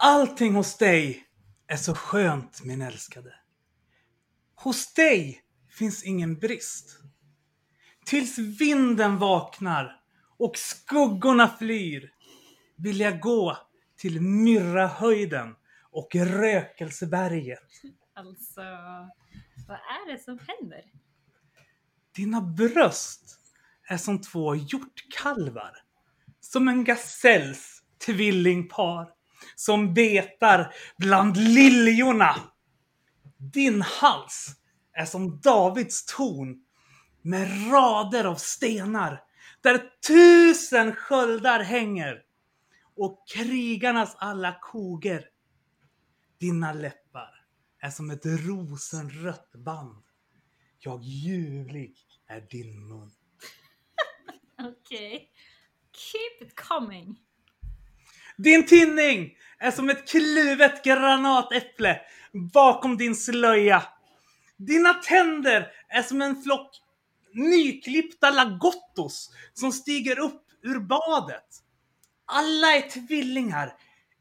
[0.00, 1.24] Allting hos dig
[1.66, 3.34] är så skönt, min älskade.
[4.54, 6.98] Hos dig finns ingen brist.
[8.06, 10.00] Tills vinden vaknar
[10.38, 12.12] och skuggorna flyr
[12.76, 13.58] vill jag gå
[13.96, 15.56] till Myrrahöjden
[15.90, 17.68] och Rökelseberget.
[18.14, 18.60] Alltså,
[19.68, 20.82] vad är det som händer?
[22.14, 23.38] Dina bröst
[23.88, 25.72] är som två hjortkalvar.
[26.40, 29.17] Som en gasells tvillingpar
[29.58, 32.36] som betar bland liljorna.
[33.36, 34.56] Din hals
[34.92, 36.64] är som Davids torn
[37.22, 39.22] med rader av stenar
[39.62, 42.22] där tusen sköldar hänger
[42.96, 45.24] och krigarnas alla koger.
[46.38, 47.44] Dina läppar
[47.80, 50.04] är som ett rosenrött band.
[50.78, 53.10] Jag ljuvlig är din mun.
[54.58, 55.16] Okej.
[55.16, 55.28] Okay.
[55.92, 57.27] Keep it coming.
[58.38, 62.00] Din tinning är som ett kluvet granatäpple
[62.52, 63.82] bakom din slöja.
[64.56, 66.70] Dina tänder är som en flock
[67.34, 71.62] nyklippta lagottos som stiger upp ur badet.
[72.26, 73.74] Alla är tvillingar.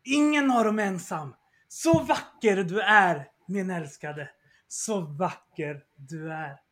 [0.03, 1.35] Ingen av dem ensam.
[1.67, 4.29] Så vacker du är, min älskade.
[4.67, 6.66] Så vacker du är.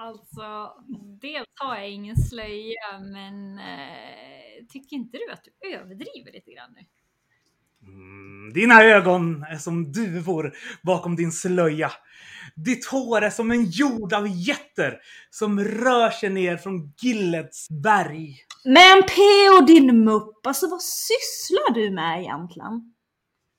[0.00, 0.72] Alltså,
[1.20, 6.70] dels har jag ingen slöja, men eh, tycker inte du att du överdriver lite grann
[6.74, 6.80] nu?
[7.82, 11.92] Mm, dina ögon är som duvor bakom din slöja.
[12.56, 14.98] Ditt hår är som en jord av jätter
[15.30, 18.36] som rör sig ner från Gillets berg.
[18.64, 19.66] Men P.O.
[19.66, 22.94] din mupp, alltså vad sysslar du med egentligen?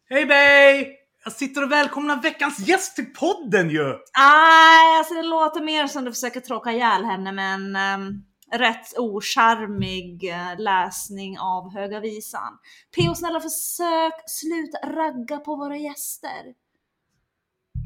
[0.09, 0.98] Hej Bey!
[1.23, 3.83] Jag sitter och välkomnar veckans gäst till podden ju!
[4.17, 8.97] Nej, alltså det låter mer som du försöker tråka ihjäl henne med en um, rätt
[8.97, 12.57] ocharmig uh, läsning av Höga Visan.
[12.95, 13.15] P.O.
[13.15, 16.53] snälla försök sluta ragga på våra gäster.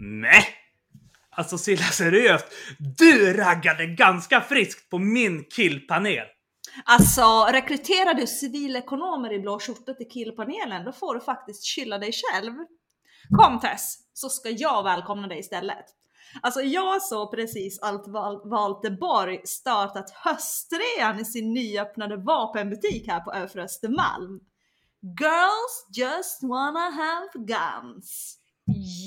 [0.01, 0.45] Nej!
[1.35, 2.45] Alltså Silla seriöst,
[2.97, 6.25] du raggade ganska friskt på min killpanel.
[6.85, 12.11] Alltså rekryterar du civilekonomer i blå skjorta till killpanelen, då får du faktiskt chilla dig
[12.13, 12.53] själv.
[13.29, 15.85] Kom Tess, så ska jag välkomna dig istället.
[16.41, 18.07] Alltså jag såg precis att
[18.45, 24.39] Walter Borg startat höstrean i sin nyöppnade vapenbutik här på Öfre Östermalm.
[25.19, 28.37] Girls just wanna have guns.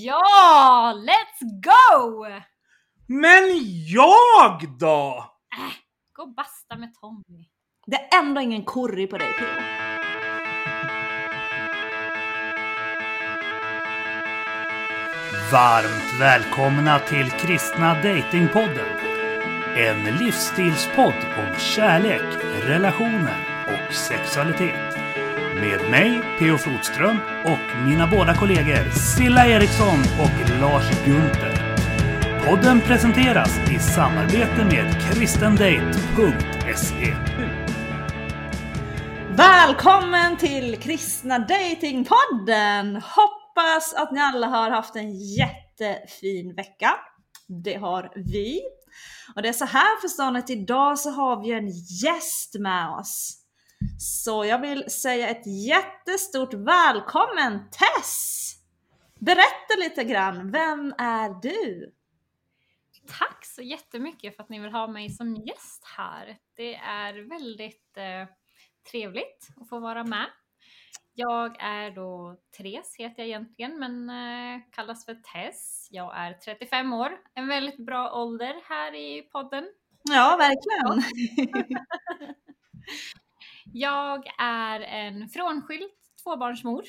[0.04, 2.26] Ja, let's go!
[3.06, 3.42] Men
[3.86, 5.24] jag då?
[5.56, 5.74] Äh,
[6.12, 7.48] gå och basta med Tommy.
[7.86, 10.05] Det är ändå ingen curry på dig P.O.
[15.52, 18.98] Varmt välkomna till Kristna Datingpodden.
[19.76, 22.22] En livsstilspodd om kärlek,
[22.62, 24.96] relationer och sexualitet.
[25.54, 26.58] Med mig, P.O.
[26.58, 31.76] Flodström och mina båda kollegor Silla Eriksson och Lars Gunther.
[32.46, 37.16] Podden presenteras i samarbete med kristendate.se.
[39.30, 43.02] Välkommen till Kristna Datingpodden!
[43.56, 46.90] Hoppas att ni alla har haft en jättefin vecka.
[47.64, 48.60] Det har vi.
[49.34, 51.68] Och det är så här förstår att idag så har vi en
[52.02, 53.42] gäst med oss.
[53.98, 58.52] Så jag vill säga ett jättestort välkommen Tess!
[59.20, 61.94] Berätta lite grann, vem är du?
[63.18, 66.38] Tack så jättemycket för att ni vill ha mig som gäst här.
[66.56, 68.34] Det är väldigt eh,
[68.90, 70.26] trevligt att få vara med.
[71.18, 75.88] Jag är då Therese heter jag egentligen men eh, kallas för Tess.
[75.90, 79.68] Jag är 35 år, en väldigt bra ålder här i podden.
[80.02, 81.02] Ja, verkligen.
[83.72, 85.90] jag är en frånskild
[86.22, 86.84] tvåbarnsmor.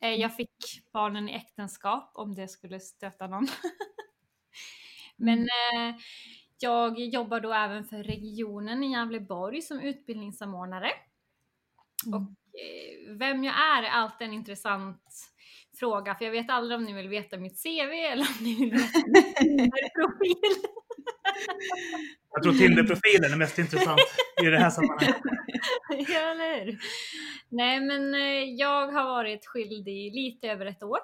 [0.00, 3.46] Eh, jag fick barnen i äktenskap om det skulle stöta någon.
[5.16, 5.96] men eh,
[6.58, 10.90] jag jobbar då även för regionen i Gävleborg som utbildningssamordnare.
[12.06, 12.22] Mm.
[12.22, 12.41] Och
[13.18, 15.32] vem jag är är alltid en intressant
[15.78, 18.70] fråga, för jag vet aldrig om ni vill veta mitt CV eller om ni vill
[18.70, 18.98] veta
[19.44, 20.62] min profil.
[22.30, 24.00] Jag tror Tinder-profilen är mest intressant
[24.42, 25.16] i det här sammanhanget.
[25.88, 26.78] ja, eller hur?
[27.48, 30.98] Nej, men eh, jag har varit skild i lite över ett år.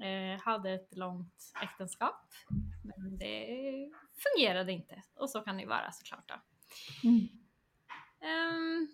[0.00, 2.26] Eh, hade ett långt äktenskap,
[2.82, 3.46] men det
[4.22, 5.02] fungerade inte.
[5.14, 6.34] Och så kan det ju vara såklart då.
[7.08, 7.28] Mm.
[8.22, 8.88] Um,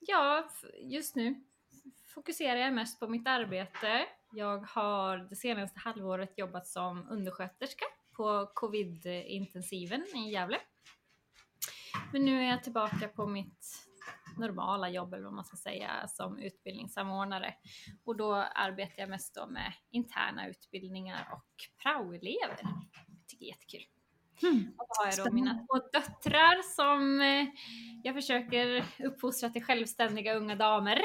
[0.00, 0.48] ja,
[0.80, 1.44] just nu
[2.06, 4.06] fokuserar jag mest på mitt arbete.
[4.32, 10.60] Jag har det senaste halvåret jobbat som undersköterska på covid-intensiven i Gävle.
[12.12, 13.88] Men nu är jag tillbaka på mitt
[14.38, 17.54] normala jobb eller vad man ska säga som utbildningssamordnare.
[18.04, 22.58] Och då arbetar jag mest då med interna utbildningar och praoelever.
[22.62, 23.97] Jag tycker det är jättekul.
[24.40, 24.68] Hmm.
[24.76, 27.46] Och då har jag då mina två döttrar som eh,
[28.02, 31.00] jag försöker uppfostra till självständiga unga damer.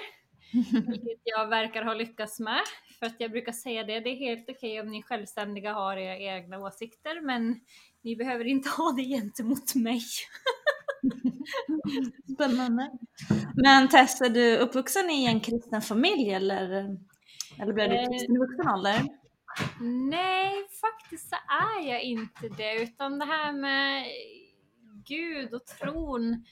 [0.87, 2.61] Vilket jag verkar ha lyckats med.
[2.99, 6.17] För att jag brukar säga det, det är helt okej om ni självständiga har era
[6.17, 7.59] egna åsikter men
[8.03, 10.01] ni behöver inte ha det gentemot mig.
[12.33, 12.91] Spännande.
[13.55, 16.97] Men Tess, är du uppvuxen i en kristen familj eller,
[17.59, 19.22] eller blev du Eh, kristen i vuxen ålder?
[19.81, 24.05] Nej, faktiskt så är jag inte det, utan det här med
[25.05, 26.45] Gud och tron.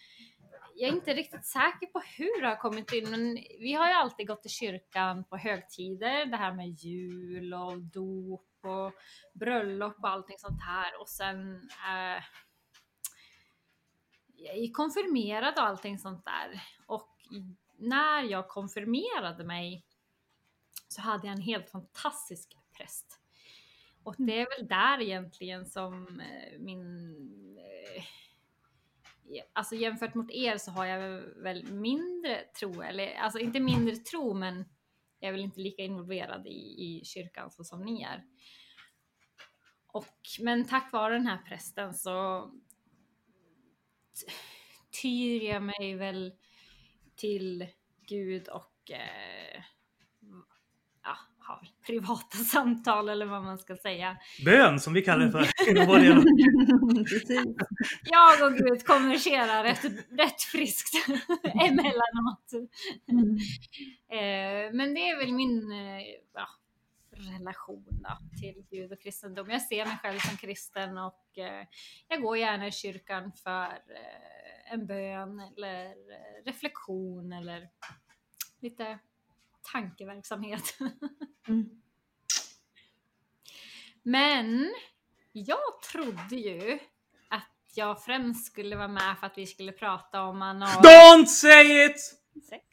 [0.75, 3.93] Jag är inte riktigt säker på hur det har kommit in, men vi har ju
[3.93, 8.93] alltid gått till kyrkan på högtider, det här med jul och dop och
[9.33, 11.01] bröllop och allting sånt här.
[11.01, 11.55] Och sen
[11.87, 12.23] eh,
[14.35, 16.61] jag är konfirmerad och allting sånt där.
[16.85, 17.17] Och
[17.77, 19.85] när jag konfirmerade mig
[20.87, 23.19] så hade jag en helt fantastisk präst.
[24.03, 27.15] Och det är väl där egentligen som eh, min...
[27.57, 28.03] Eh,
[29.53, 34.33] alltså jämfört mot er så har jag väl mindre tro, eller alltså inte mindre tro
[34.33, 34.65] men
[35.19, 38.23] jag är väl inte lika involverad i, i kyrkan så som ni är.
[39.87, 42.51] Och, men tack vare den här prästen så
[45.01, 46.33] tyr jag mig väl
[47.15, 47.67] till
[48.07, 49.63] Gud och eh,
[51.51, 54.17] har privata samtal eller vad man ska säga.
[54.45, 55.39] Bön som vi kallar det för.
[58.03, 61.07] Jag och Gud konverserar rätt, rätt friskt
[61.43, 62.51] emellanåt.
[63.11, 63.37] Mm.
[64.11, 66.01] Eh, men det är väl min eh,
[66.33, 66.47] ja,
[67.11, 69.49] relation då, till Gud och kristendom.
[69.49, 71.67] Jag ser mig själv som kristen och eh,
[72.07, 73.67] jag går gärna i kyrkan för
[74.71, 75.93] en bön eller
[76.45, 77.69] reflektion eller
[78.61, 78.99] lite
[79.73, 80.77] tankeverksamhet.
[81.47, 81.69] Mm.
[84.03, 84.73] Men
[85.31, 86.79] jag trodde ju
[87.29, 91.85] att jag främst skulle vara med för att vi skulle prata om anal Don't say
[91.85, 92.17] it!
[92.49, 92.63] sex.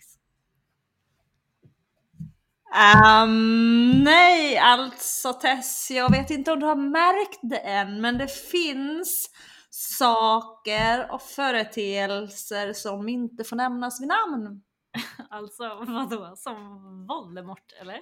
[2.74, 8.28] Ehm, nej, alltså Tess, jag vet inte om du har märkt det än, men det
[8.28, 9.30] finns
[9.70, 14.62] saker och företeelser som inte får nämnas vid namn.
[15.30, 17.98] Alltså vadå, som Voldemort eller?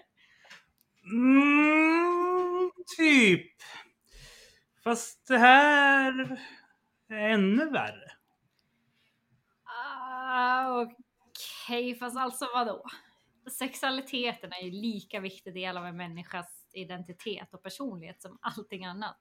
[1.12, 3.52] Mm, typ.
[4.84, 6.38] Fast det här
[7.08, 8.10] är ännu värre.
[9.64, 10.86] Ah,
[11.66, 12.84] Okej, fast alltså vadå?
[13.50, 19.18] Sexualiteten är ju lika viktig del av en människas identitet och personlighet som allting annat.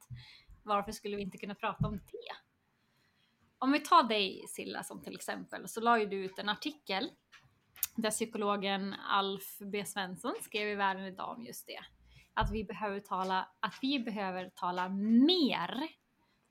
[0.64, 2.36] Varför skulle vi inte kunna prata om det?
[3.58, 7.10] Om vi tar dig Silla som till exempel, så la ju du ut en artikel
[7.96, 11.80] där psykologen Alf B Svensson skrev i Världen idag om just det.
[12.34, 15.88] Att vi behöver tala, att vi behöver tala mer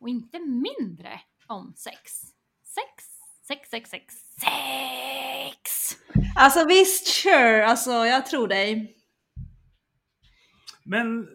[0.00, 2.20] och inte mindre om sex.
[2.62, 3.04] Sex,
[3.46, 5.96] sex, sex, sex, sex!
[6.36, 8.96] Alltså visst, sure, alltså jag tror dig.
[10.84, 11.28] Men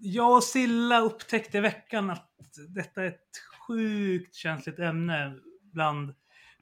[0.00, 2.32] jag och Silla upptäckte i veckan att
[2.74, 3.30] detta är ett
[3.66, 5.34] sjukt känsligt ämne
[5.72, 6.14] bland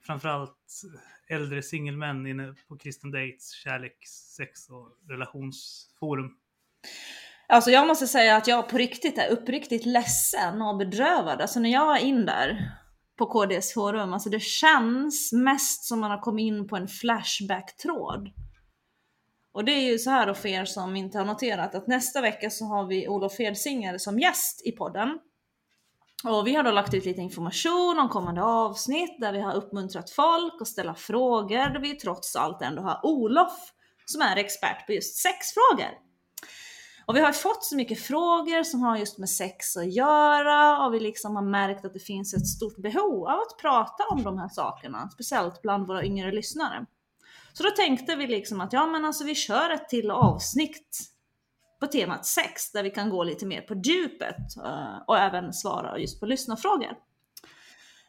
[0.06, 0.82] framförallt
[1.28, 6.30] äldre singelmän inne på Kristen Dates kärleks-, sex och relationsforum.
[7.46, 11.40] Alltså jag måste säga att jag på riktigt är uppriktigt ledsen och bedrövad.
[11.40, 12.72] Alltså när jag var in där
[13.16, 18.32] på KDs forum, alltså det känns mest som man har kommit in på en flashback-tråd.
[19.52, 22.20] Och det är ju så här då för er som inte har noterat att nästa
[22.20, 25.18] vecka så har vi Olof Edsinger som gäst i podden.
[26.24, 30.10] Och vi har då lagt ut lite information om kommande avsnitt där vi har uppmuntrat
[30.10, 33.72] folk att ställa frågor då vi trots allt ändå har Olof
[34.06, 35.90] som är expert på just sexfrågor.
[37.06, 40.94] Och vi har fått så mycket frågor som har just med sex att göra och
[40.94, 44.38] vi liksom har märkt att det finns ett stort behov av att prata om de
[44.38, 46.86] här sakerna, speciellt bland våra yngre lyssnare.
[47.52, 51.13] Så då tänkte vi liksom att ja men alltså vi kör ett till avsnitt
[51.80, 55.98] på temat sex där vi kan gå lite mer på djupet eh, och även svara
[55.98, 56.92] just på lyssnarfrågor.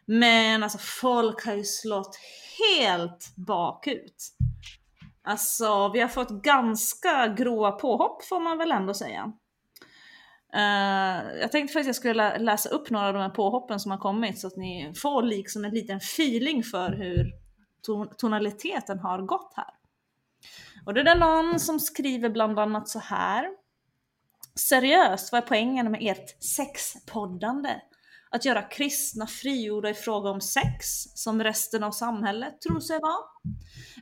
[0.05, 2.17] Men alltså folk har ju slått
[2.59, 4.31] helt bakut.
[5.23, 9.31] Alltså vi har fått ganska gråa påhopp får man väl ändå säga.
[10.55, 13.79] Uh, jag tänkte faktiskt att jag skulle lä- läsa upp några av de här påhoppen
[13.79, 17.31] som har kommit så att ni får liksom en liten feeling för hur
[17.87, 19.69] ton- tonaliteten har gått här.
[20.85, 23.49] Och det är det någon som skriver bland annat så här.
[24.55, 27.81] Seriöst, vad är poängen med ert sexpoddande?
[28.35, 33.23] att göra kristna frigjorda i fråga om sex, som resten av samhället tror sig vara?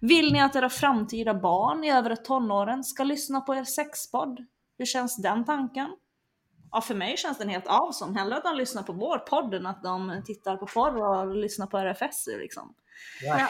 [0.02, 4.46] Vill ni att era framtida barn i övre tonåren ska lyssna på er sexpodd?
[4.78, 5.90] Hur känns den tanken?
[6.72, 8.20] Ja, för mig känns den helt awesome.
[8.20, 11.68] Hellre att de lyssnar på vår podd än att de tittar på porr och lyssnar
[11.68, 12.76] på RFS liksom.
[13.22, 13.48] Ja.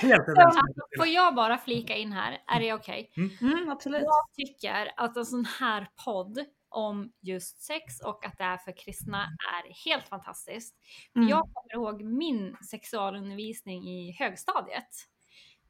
[0.98, 2.44] får jag bara flika in här?
[2.48, 3.12] Är det okej?
[3.42, 4.02] Mm, absolut.
[4.02, 8.78] Jag tycker att en sån här podd om just sex och att det är för
[8.78, 10.76] kristna är helt fantastiskt.
[11.16, 11.30] Mm.
[11.30, 14.90] Jag kommer ihåg min sexualundervisning i högstadiet.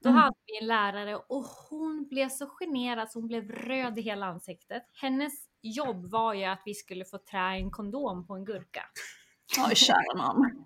[0.01, 0.21] Då Mm.
[0.21, 4.25] hade vi en lärare och hon blev så generad så hon blev röd i hela
[4.25, 4.83] ansiktet.
[5.01, 8.83] Hennes jobb var ju att vi skulle få trä en kondom på en gurka.
[9.57, 10.65] Oj, kära nån.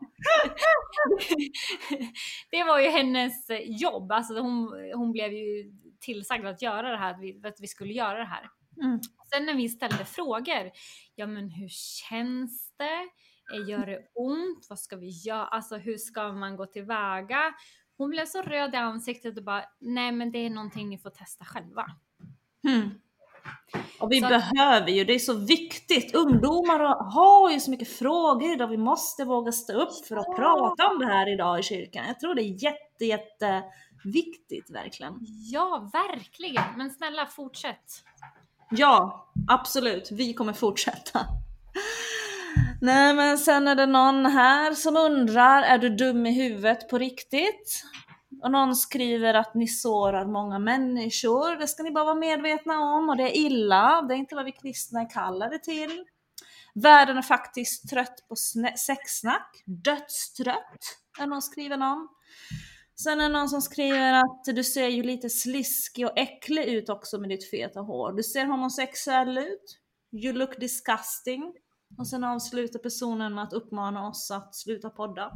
[2.52, 7.14] det var ju hennes jobb, alltså hon, hon blev ju tillsagd att göra det här,
[7.14, 8.50] att vi, att vi skulle göra det här.
[8.84, 9.00] Mm.
[9.34, 10.72] Sen när vi ställde frågor,
[11.16, 11.70] ja men hur
[12.10, 13.10] känns det?
[13.54, 14.66] Eh, Gör det ont?
[14.70, 15.46] Vad ska vi göra?
[15.48, 17.54] Alltså hur ska man gå tillväga?
[17.98, 21.10] Hon blev så röd i ansiktet och bara, nej men det är någonting ni får
[21.10, 21.86] testa själva.
[22.68, 22.90] Mm.
[24.00, 26.16] Och vi Så- behöver ju, det är så viktigt.
[26.16, 26.80] Ungdomar
[27.12, 31.00] har ju så mycket frågor idag, vi måste våga stå upp för att prata om
[31.00, 32.04] det här idag i kyrkan.
[32.08, 33.64] Jag tror det är jätte, jätte
[34.04, 35.14] viktigt verkligen.
[35.52, 36.64] Ja, verkligen!
[36.78, 38.04] Men snälla fortsätt.
[38.72, 40.10] Ja, absolut.
[40.12, 41.20] Vi kommer fortsätta.
[42.82, 46.98] Nej men sen är det någon här som undrar, är du dum i huvudet på
[46.98, 47.84] riktigt?
[48.44, 53.10] Och någon skriver att ni sårar många människor, det ska ni bara vara medvetna om
[53.10, 56.06] och det är illa, det är inte vad vi kristna är kallade till.
[56.76, 58.36] Världen är faktiskt trött på
[58.78, 62.10] sexsnack, dödstrött, är någon skriven om.
[63.04, 66.90] Sen är det någon som skriver att du ser ju lite sliskig och äcklig ut
[66.90, 68.14] också med ditt feta hår.
[68.14, 69.80] Du ser homosexuell ut.
[70.12, 71.54] You look disgusting.
[71.98, 75.32] Och sen avslutar personen med att uppmana oss att sluta podda.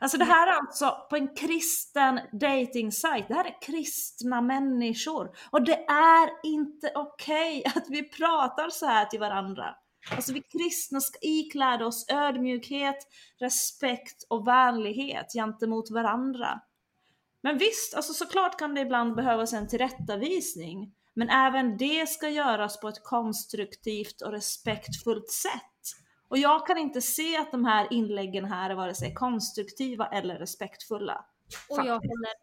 [0.00, 3.24] Alltså det här är alltså på en kristen dating site.
[3.28, 5.30] Det här är kristna människor.
[5.50, 9.74] Och det är inte okej att vi pratar så här till varandra.
[10.10, 12.96] Alltså vi kristna ska ikläda oss ödmjukhet,
[13.40, 16.60] respekt och vänlighet gentemot varandra.
[17.42, 20.94] Men visst, alltså såklart kan det ibland behövas en tillrättavisning.
[21.14, 25.71] Men även det ska göras på ett konstruktivt och respektfullt sätt.
[26.32, 30.38] Och jag kan inte se att de här inläggen här är vare sig konstruktiva eller
[30.38, 31.24] respektfulla.
[31.68, 32.34] Och jag håller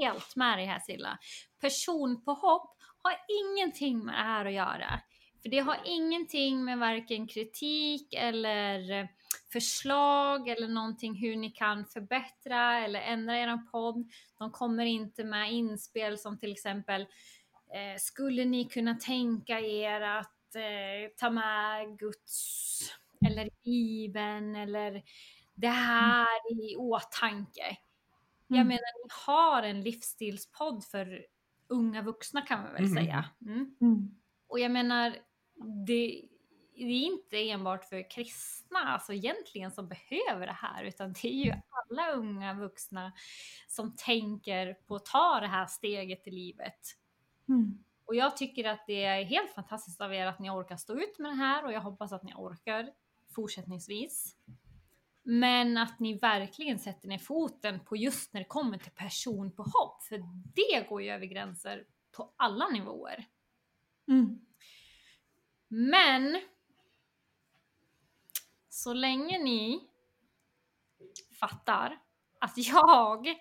[0.00, 1.18] helt med dig här Silla.
[1.60, 5.00] Personpåhopp har ingenting med det här att göra.
[5.42, 9.08] För det har ingenting med varken kritik eller
[9.52, 14.10] förslag eller någonting hur ni kan förbättra eller ändra er podd.
[14.38, 17.00] De kommer inte med inspel som till exempel
[17.74, 25.02] eh, skulle ni kunna tänka er att eh, ta med Guds eller Bibeln eller
[25.54, 27.76] det här i åtanke.
[28.46, 28.68] Jag Mm.
[28.68, 31.26] menar, ni har en livsstilspodd för
[31.68, 32.94] unga vuxna kan man väl Mm.
[33.04, 33.24] säga.
[33.40, 33.76] Mm.
[33.80, 34.10] Mm.
[34.46, 35.16] Och jag menar,
[35.86, 36.24] det,
[36.74, 41.44] det är inte enbart för kristna, alltså egentligen som behöver det här, utan det är
[41.44, 43.12] ju alla unga vuxna
[43.68, 46.78] som tänker på att ta det här steget i livet.
[47.48, 47.84] Mm.
[48.04, 51.18] Och jag tycker att det är helt fantastiskt av er att ni orkar stå ut
[51.18, 52.90] med det här och jag hoppas att ni orkar
[53.38, 54.36] fortsättningsvis.
[55.22, 59.62] Men att ni verkligen sätter ner foten på just när det kommer till person på
[59.62, 60.18] hopp, för
[60.54, 61.84] det går ju över gränser
[62.16, 63.24] på alla nivåer.
[64.08, 64.40] Mm.
[65.68, 66.40] Men
[68.68, 69.88] så länge ni
[71.40, 71.98] fattar
[72.40, 73.36] att jag,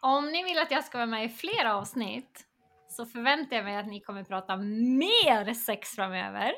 [0.00, 2.46] om ni vill att jag ska vara med i fler avsnitt,
[2.88, 6.52] så förväntar jag mig att ni kommer prata mer sex framöver.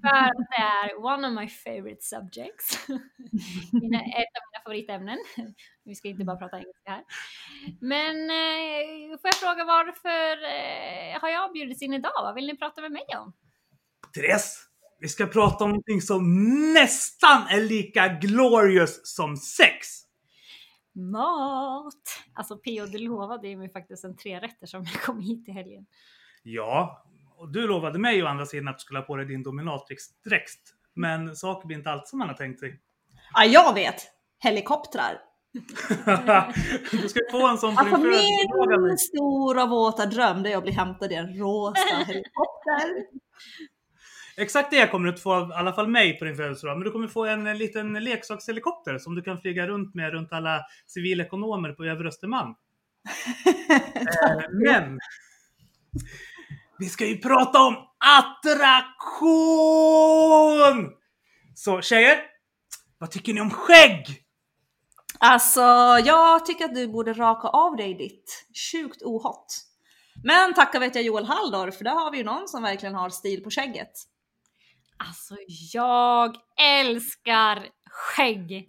[0.00, 2.88] För att det är one of my favorite subjects.
[3.72, 5.18] Mina, ett av mina favoritämnen.
[5.84, 7.04] Vi ska inte bara prata engelska här.
[7.80, 12.22] Men eh, får jag fråga varför eh, har jag bjudits in idag?
[12.22, 13.32] Vad vill ni prata med mig om?
[14.14, 14.68] Therese,
[15.00, 16.22] vi ska prata om någonting som
[16.72, 19.86] nästan är lika glorious som sex.
[20.94, 21.94] Mat!
[22.34, 25.86] Alltså Pio, du lovade ju mig faktiskt en trerätter som jag kom hit i helgen.
[26.42, 27.04] Ja,
[27.42, 30.60] och du lovade mig å andra sidan att du skulle ha på dig din dominatrix-dräkt.
[30.94, 32.80] Men saker blir inte alltid som man har tänkt sig.
[33.34, 33.96] Ja, jag vet!
[34.38, 35.18] Helikoptrar.
[36.90, 38.78] du ska få en sån på Alltså din mig.
[38.78, 43.06] min stora våta dröm det är att bli hämtad i en rosa helikopter.
[44.36, 46.76] Exakt det kommer du att få av i alla fall mig på din födelsedag.
[46.78, 50.32] Men du kommer få en, eh, liten leksakshelikopter som du kan flyga runt med runt
[50.32, 52.54] alla civilekonomer på Övre Östermalm.
[53.96, 54.98] Eh, Men
[56.82, 57.76] vi ska ju prata om
[58.18, 59.30] attraktion!
[61.54, 62.18] Så tjejer,
[62.98, 64.06] Vad tycker ni om skägg?
[65.18, 65.60] Alltså,
[66.04, 68.46] jag tycker att du borde raka av dig ditt.
[68.72, 69.56] Sjukt ohott.
[70.24, 73.10] Men tacka vet jag Joel Halldorf, för där har vi ju någon som verkligen har
[73.10, 73.92] stil på skägget.
[74.96, 75.36] Alltså
[75.72, 78.68] jag älskar skägg.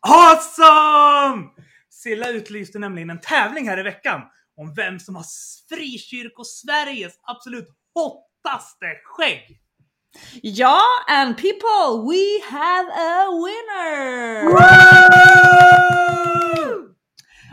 [0.00, 1.48] Awesome!
[1.90, 4.20] Silla utlyste nämligen en tävling här i veckan
[4.60, 5.24] om vem som har
[5.68, 9.60] frikyrko-Sveriges absolut hottaste skägg.
[10.42, 14.44] Ja, and people, we have a winner!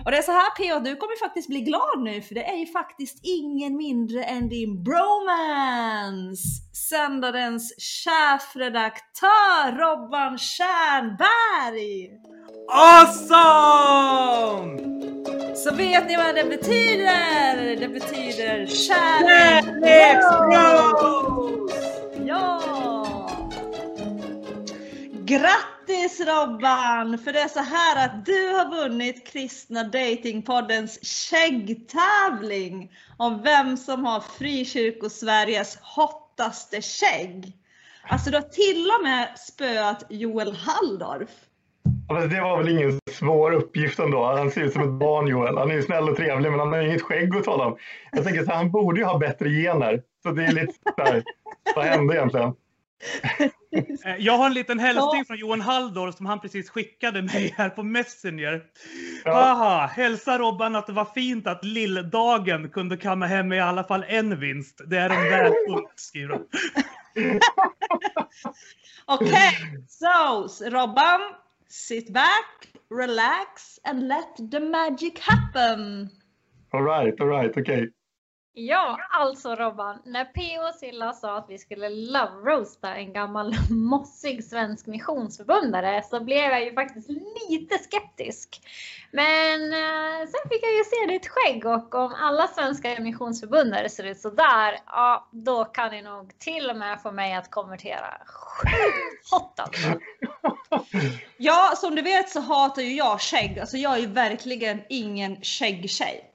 [0.06, 0.80] Och det är så här P.O.
[0.80, 4.84] du kommer faktiskt bli glad nu för det är ju faktiskt ingen mindre än din
[4.84, 6.44] bromance!
[6.90, 12.12] Sändarens chefredaktör Robban Stjernberg!
[12.72, 13.78] Awesome!
[15.58, 17.76] Så vet ni vad det betyder?
[17.76, 19.66] Det betyder kärlek!
[19.66, 21.72] Kärleksbros!
[22.26, 22.62] Ja!
[25.26, 27.18] Grattis Robban!
[27.18, 34.06] För det är så här att du har vunnit Kristna Datingpoddens skäggtävling om vem som
[34.06, 37.54] har Frikyrko-Sveriges hottaste skägg.
[38.10, 41.30] Alltså du har till och med spöat Joel Halldorf.
[42.10, 44.26] Alltså, det var väl ingen svår uppgift ändå.
[44.26, 45.58] Han ser ut som ett barn Joel.
[45.58, 47.78] Han är ju snäll och trevlig men han har inget skägg att tala om.
[48.12, 50.02] Jag tänker så här, han borde ju ha bättre gener.
[50.24, 51.24] Så det är lite så här,
[51.76, 52.54] vad hände egentligen?
[54.06, 57.70] Eh, Jag har en liten hälsning från Johan Halldorf som han precis skickade mig här
[57.70, 58.62] på Messenger.
[59.26, 59.34] Ja.
[59.34, 64.06] Haha, hälsa Robban att det var fint att Lilldagen kunde kamma hem i alla fall
[64.08, 64.82] en vinst.
[64.86, 66.44] Det är väl unt, skriver han.
[69.06, 69.52] Okej,
[69.88, 71.22] so Robban,
[71.70, 76.12] sit back, relax and let the magic happen.
[76.74, 77.92] All right, all right, okej.
[78.60, 80.68] Ja, alltså Robban, när P.O.
[80.68, 86.64] och Silla sa att vi skulle love-roasta en gammal mossig svensk missionsförbundare så blev jag
[86.64, 87.10] ju faktiskt
[87.50, 88.62] lite skeptisk.
[89.12, 94.04] Men eh, sen fick jag ju se ditt skägg och om alla svenska missionsförbundare ser
[94.04, 98.22] ut sådär, ja då kan ni nog till och med få mig att konvertera.
[98.26, 100.00] Sjukt hot alltså.
[101.38, 103.60] Ja, som du vet så hatar ju jag skägg.
[103.60, 106.34] Alltså jag är ju verkligen ingen skäggtjej.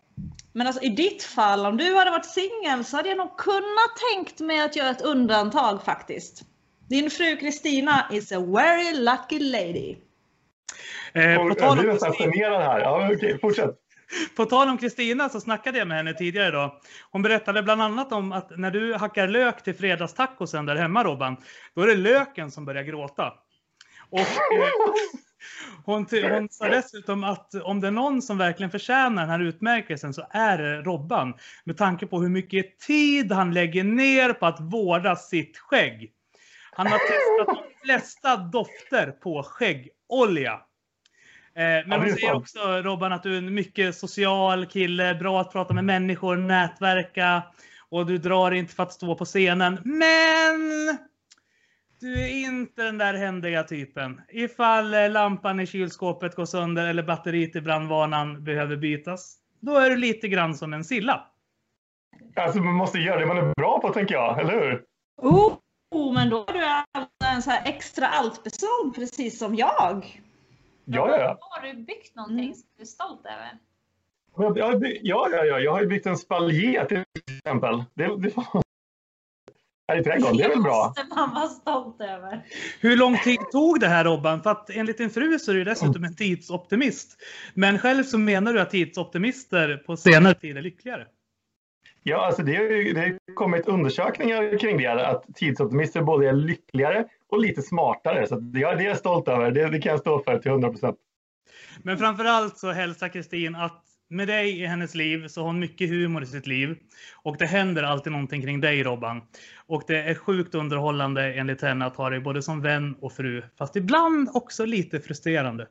[0.52, 3.96] Men alltså i ditt fall, om du hade varit singel så hade jag nog kunnat
[4.12, 6.42] tänkt mig att göra ett undantag faktiskt.
[6.88, 9.96] Din fru Kristina is a very lucky lady.
[11.12, 12.80] Eh, på, Och tal Jag blir om nästan Kristina, generad här.
[12.80, 13.78] Ja, okej, fortsätt.
[14.36, 16.72] på tal om Kristina så snackade jag med henne tidigare idag.
[17.10, 21.36] Hon berättade bland annat om att när du hackar lök till fredagstacosen där hemma Robban,
[21.74, 23.32] då är det löken som börjar gråta.
[24.12, 24.26] Och eh,
[25.84, 30.14] hon, hon sa dessutom att om det är någon som verkligen förtjänar den här utmärkelsen
[30.14, 31.34] så är det Robban.
[31.64, 36.12] Med tanke på hur mycket tid han lägger ner på att vårda sitt skägg.
[36.72, 40.60] Han har testat de flesta dofter på skäggolja.
[41.56, 45.40] Eh, Ja, men hon säger också Robban att du är en mycket social kille, bra
[45.40, 47.42] att prata med människor, nätverka
[47.88, 49.78] och du drar inte för att stå på scenen.
[49.84, 50.98] Men
[52.02, 54.20] du är inte den där händiga typen.
[54.28, 59.90] Ifall eh, lampan i kylskåpet går sönder eller batteriet i brandvarnaren behöver bytas, då är
[59.90, 61.26] du lite grann som en silla.
[62.36, 64.40] Alltså, man måste göra det man är bra på, tänker jag.
[64.40, 64.84] Eller hur?
[65.16, 65.56] Oh,
[65.94, 70.22] oh men då är du alltså en så här extra allt-person precis som jag.
[70.84, 71.38] Ja, ja, ja.
[71.40, 72.54] Har du byggt någonting Mm.
[72.54, 73.58] som du är stolt över?
[74.36, 74.52] Ja,
[75.30, 75.58] ja, ja.
[75.58, 77.04] jag har ju byggt en spaljer till
[77.38, 77.84] exempel.
[77.94, 78.34] Det, det,
[79.92, 80.86] här i trädgården, det är väl bra?
[80.86, 82.42] måste man vara stolt över.
[82.80, 84.42] Hur lång tid tog det här Robban?
[84.42, 87.16] För att enligt din fru så är du dessutom en tidsoptimist.
[87.54, 91.06] Men själv så menar du att tidsoptimister på senare tid är lyckligare.
[92.02, 96.32] Ja, alltså det har ju det har kommit undersökningar kring det, att tidsoptimister både är
[96.32, 98.26] lyckligare och lite smartare.
[98.26, 99.50] Så det, ja, det är jag stolt över.
[99.50, 100.96] Det, det kan jag stå för till 100 procent.
[101.82, 105.88] Men framförallt så hälsar Kristin att med dig i hennes liv så har hon mycket
[105.90, 106.78] humor i sitt liv.
[107.22, 109.22] Och det händer alltid någonting kring dig Robban.
[109.66, 113.42] Och det är sjukt underhållande enligt henne att ha dig både som vän och fru.
[113.58, 115.68] Fast ibland också lite frustrerande.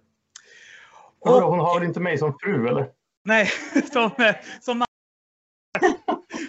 [1.19, 1.32] Och...
[1.32, 2.88] Hon har väl inte mig som fru, eller?
[3.25, 3.45] nej,
[3.93, 4.12] som,
[4.62, 4.88] som man.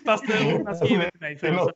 [0.04, 1.68] Fast hon har skrivit till mig.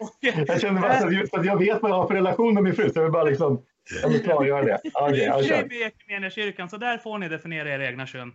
[0.00, 2.90] Och, Jag känner bara att jag vet vad jag har för relation med min fru,
[2.90, 3.64] så jag vill bara liksom
[4.02, 4.80] jag vill klargöra det.
[4.94, 5.62] Ja, Du är kör.
[5.62, 8.32] med i Equmeniakyrkan, så där får ni definiera era egna kön.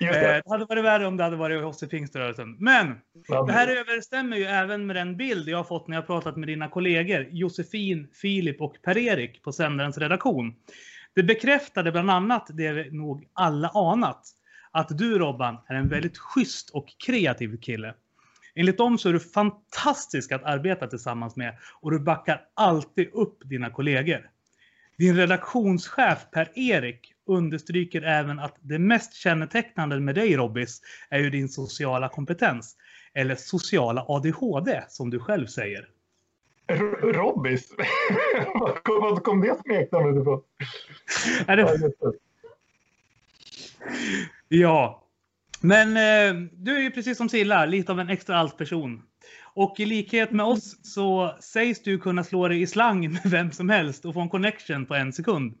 [0.00, 0.42] Just Eh, det.
[0.44, 2.56] det hade varit värre om det hade varit hos pingströrelsen.
[2.58, 2.94] Men
[3.28, 6.36] Ja, det här överensstämmer ju även med den bild jag har fått när jag pratat
[6.36, 10.54] med dina kollegor Josefin, Filip och Per-Erik på sändarens redaktion.
[11.14, 14.22] Det bekräftade bland annat det vi nog alla anat.
[14.70, 17.94] Att du Robban är en väldigt schysst och kreativ kille.
[18.54, 23.38] Enligt dem så är du fantastisk att arbeta tillsammans med och du backar alltid upp
[23.44, 24.30] dina kollegor.
[24.98, 30.80] Din redaktionschef Per-Erik understryker även att det mest kännetecknande med dig Robbis
[31.10, 32.76] är ju din sociala kompetens.
[33.14, 35.88] Eller sociala ADHD som du själv säger.
[36.66, 37.72] R- Robbis?
[38.54, 40.42] Var kom, det smeknamnet ifrån?
[41.46, 41.92] Är det...
[44.48, 45.04] Ja,
[45.60, 49.02] men eh, du är ju precis som Silla, lite av en extra allt-person.
[49.60, 53.52] Och i likhet med oss så sägs du kunna slå dig i slang med vem
[53.52, 55.54] som helst och få en connection på en sekund.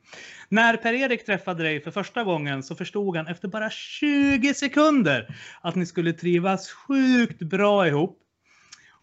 [0.48, 5.74] När Per-Erik träffade dig för första gången så förstod han efter bara 20 sekunder att
[5.74, 8.18] ni skulle trivas sjukt bra ihop.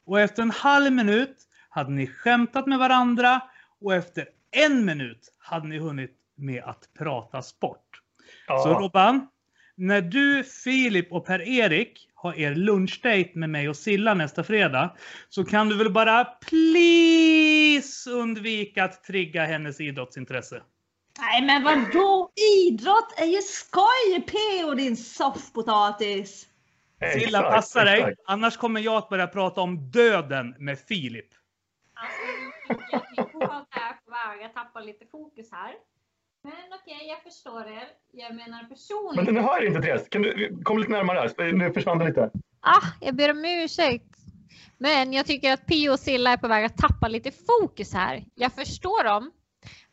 [0.05, 1.37] Och efter en halv minut
[1.69, 3.41] hade ni skämtat med varandra
[3.81, 8.01] och efter en minut hade ni hunnit med att prata sport.
[8.47, 8.77] Så Ja.
[8.79, 9.27] Robban,
[9.75, 14.95] när du, Filip och Per-Erik har er lunchdate med mig och Silla nästa fredag
[15.29, 20.61] så kan du väl bara please undvika att trigga hennes idrottsintresse.
[21.19, 22.31] Nej men vadå?
[22.67, 26.47] Idrott är ju skoj P och din soffpotatis.
[27.13, 28.15] Silla, passa dig.
[28.25, 31.29] Annars kommer jag att börja prata om döden med Filip.
[31.93, 35.73] Alltså, jag är på väg att tappa lite fokus här.
[36.45, 37.87] Men okej, jag förstår er.
[38.11, 39.25] Jag menar personligen.
[39.25, 40.09] Men nu hör jag inte Therese.
[40.09, 41.51] Kan du komma lite närmare här?
[41.53, 42.31] Nu försvann det lite.
[42.59, 44.15] Ah, jag ber om ursäkt.
[44.77, 48.25] Men jag tycker att Pio och Silla är på väg att tappa lite fokus här.
[48.35, 49.31] Jag förstår dem.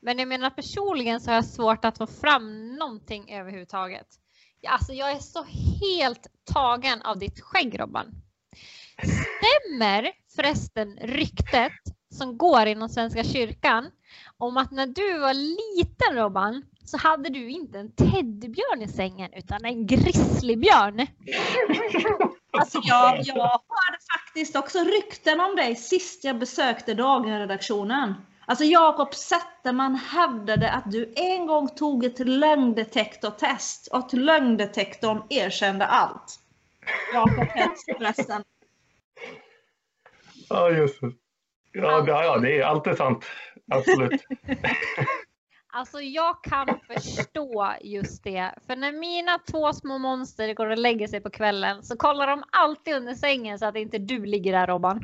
[0.01, 4.07] Men jag menar personligen så har jag svårt att få fram någonting överhuvudtaget.
[4.61, 5.45] Ja, Alltså jag är så
[5.81, 8.07] helt tagen av ditt skägg Robban.
[9.03, 11.73] Stämmer förresten ryktet
[12.15, 13.91] som går inom Svenska kyrkan
[14.43, 19.33] om att när du var liten Robban så hade du inte en teddybjörn i sängen
[19.37, 21.07] utan en grizzlybjörn.
[22.55, 28.15] Alltså jag, jag hörde faktiskt också rykten om dig sist jag besökte Dagen-redaktionen.
[28.47, 35.87] Alltså Jakob Zetterman hävdade att du en gång tog ett lögndetektortest och att lögndetektorn erkände
[35.87, 36.39] allt.
[37.15, 37.47] Jakob
[37.99, 38.45] förresten.
[40.49, 41.13] Ja, just det.
[41.73, 43.25] Ja, det, ja, det är allt är sant.
[43.71, 44.21] Absolut.
[45.75, 48.55] Alltså jag kan förstå just det.
[48.67, 52.45] För när mina två små monster går och lägger sig på kvällen så kollar de
[52.51, 54.97] alltid under sängen så att inte du ligger där Robban.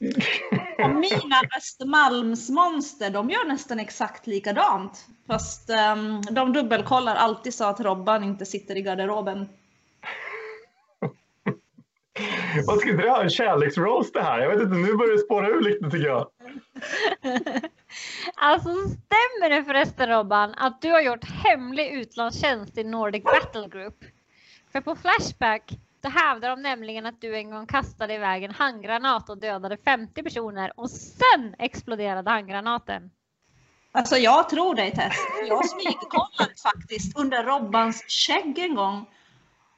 [0.84, 5.06] Och mina Östermalmsmonster, de gör nästan exakt likadant.
[5.26, 9.48] Fast ehm, de dubbelkollar alltid så att Robban inte sitter i garderoben.
[12.66, 14.40] Vad ska det ha en kärleksroast det här?
[14.40, 16.26] Jag vet inte, nu börjar det spåra ur lite tycker jag.
[18.34, 24.04] Alltså stämmer det förresten Robban att du har gjort hemlig utlandstjänst i Nordic Battle Group?
[24.72, 29.30] För på Flashback så hävdar de nämligen att du en gång kastade iväg en handgranat
[29.30, 33.10] och dödade 50 personer och sen exploderade handgranaten.
[33.92, 35.16] Alltså jag tror dig Tess.
[35.48, 39.06] Jag smygkollade faktiskt under Robbans skägg en gång.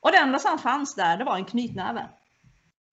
[0.00, 2.08] Och det enda som fanns där, det var en knytnäve.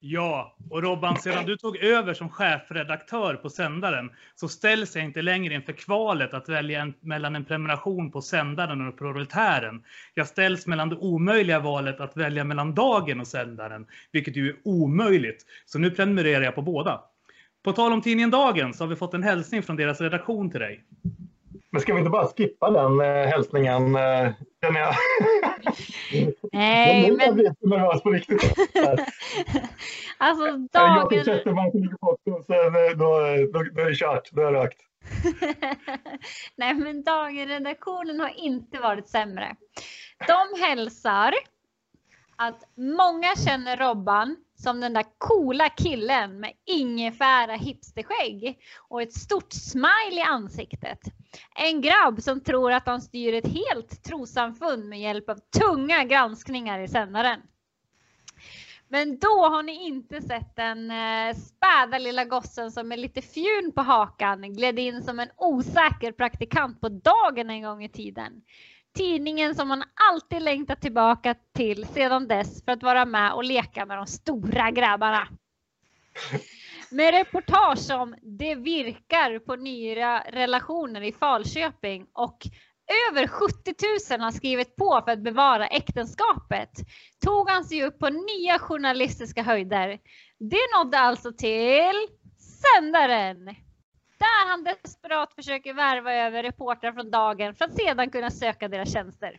[0.07, 5.23] Ja, och Robban, sedan du tog över som chefredaktör på sändaren så ställs jag inte
[5.23, 9.83] längre inför kvalet att välja en, mellan en prenumeration på sändaren och proletären.
[10.14, 14.57] Jag ställs mellan det omöjliga valet att välja mellan dagen och sändaren, vilket ju är
[14.64, 15.47] omöjligt.
[15.67, 17.01] Så nu prenumererar jag på båda.
[17.62, 20.61] På tal om tidningen Dagen så har vi fått en hälsning från deras redaktion till
[20.61, 20.85] dig.
[21.71, 23.97] Men ska vi inte bara skippa den eh, hälsningen?
[23.97, 24.95] Eh, den jag.
[26.53, 28.42] Nej, jag men blir så nervös på riktigt.
[30.18, 31.24] alltså Jag dagen...
[31.24, 33.18] Zetterman som ligger på och sen eh, då,
[33.53, 34.31] då, då är det kört.
[34.33, 34.81] Då är det rökt.
[36.57, 39.57] Nej, men Dagen-redaktionen har inte varit sämre.
[40.27, 41.35] De hälsar
[42.37, 49.53] att många känner Robban som den där coola killen med ingefära hipsterskägg och ett stort
[49.53, 51.01] smile i ansiktet.
[51.55, 56.81] En grabb som tror att han styr ett helt trosamfund med hjälp av tunga granskningar
[56.81, 57.40] i sändaren.
[58.88, 63.73] Men då har ni inte sett den eh, späda lilla gossen som med lite fjun
[63.75, 68.43] på hakan gled in som en osäker praktikant på dagen en gång i tiden.
[68.95, 73.87] Tidningen som man alltid längtat tillbaka till sedan dess för att vara med och leka
[73.87, 75.29] med de stora grabbarna.
[76.91, 82.39] Med reportage om Det virkar på nya relationer i Falköping och
[83.11, 83.75] över 70
[84.11, 86.71] 000 har skrivit på för att bevara äktenskapet
[87.25, 89.99] tog han sig upp på nya journalistiska höjder.
[90.39, 92.07] Det nådde alltså till
[92.39, 93.55] sändaren.
[94.18, 98.92] Där han desperat försöker värva över reportrar från dagen för att sedan kunna söka deras
[98.92, 99.38] tjänster.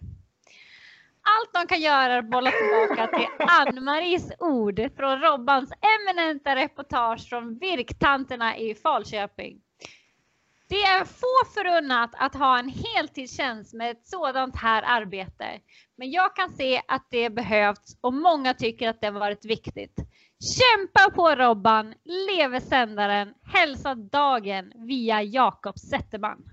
[1.21, 7.29] Allt de kan göra är att bolla tillbaka till Ann-Maries ord från Robbans eminenta reportage
[7.29, 9.61] från virktanterna i Falköping.
[10.67, 15.45] Det är få förunnat att ha en heltidstjänst med ett sådant här arbete.
[15.97, 19.95] Men jag kan se att det behövts och många tycker att det varit viktigt.
[20.57, 21.93] Kämpa på Robban,
[22.29, 26.45] leve sändaren, hälsa dagen via Jakob Zetterman.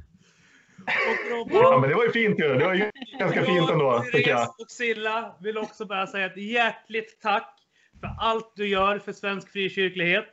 [1.30, 2.54] Robban, Ja, men det var ju fint ju.
[2.54, 4.48] Det var ju ganska fint ändå, tycker jag.
[4.48, 7.58] Och Silla vill också bara säga ett hjärtligt tack
[8.00, 10.28] för allt du gör för svensk frikyrklighet.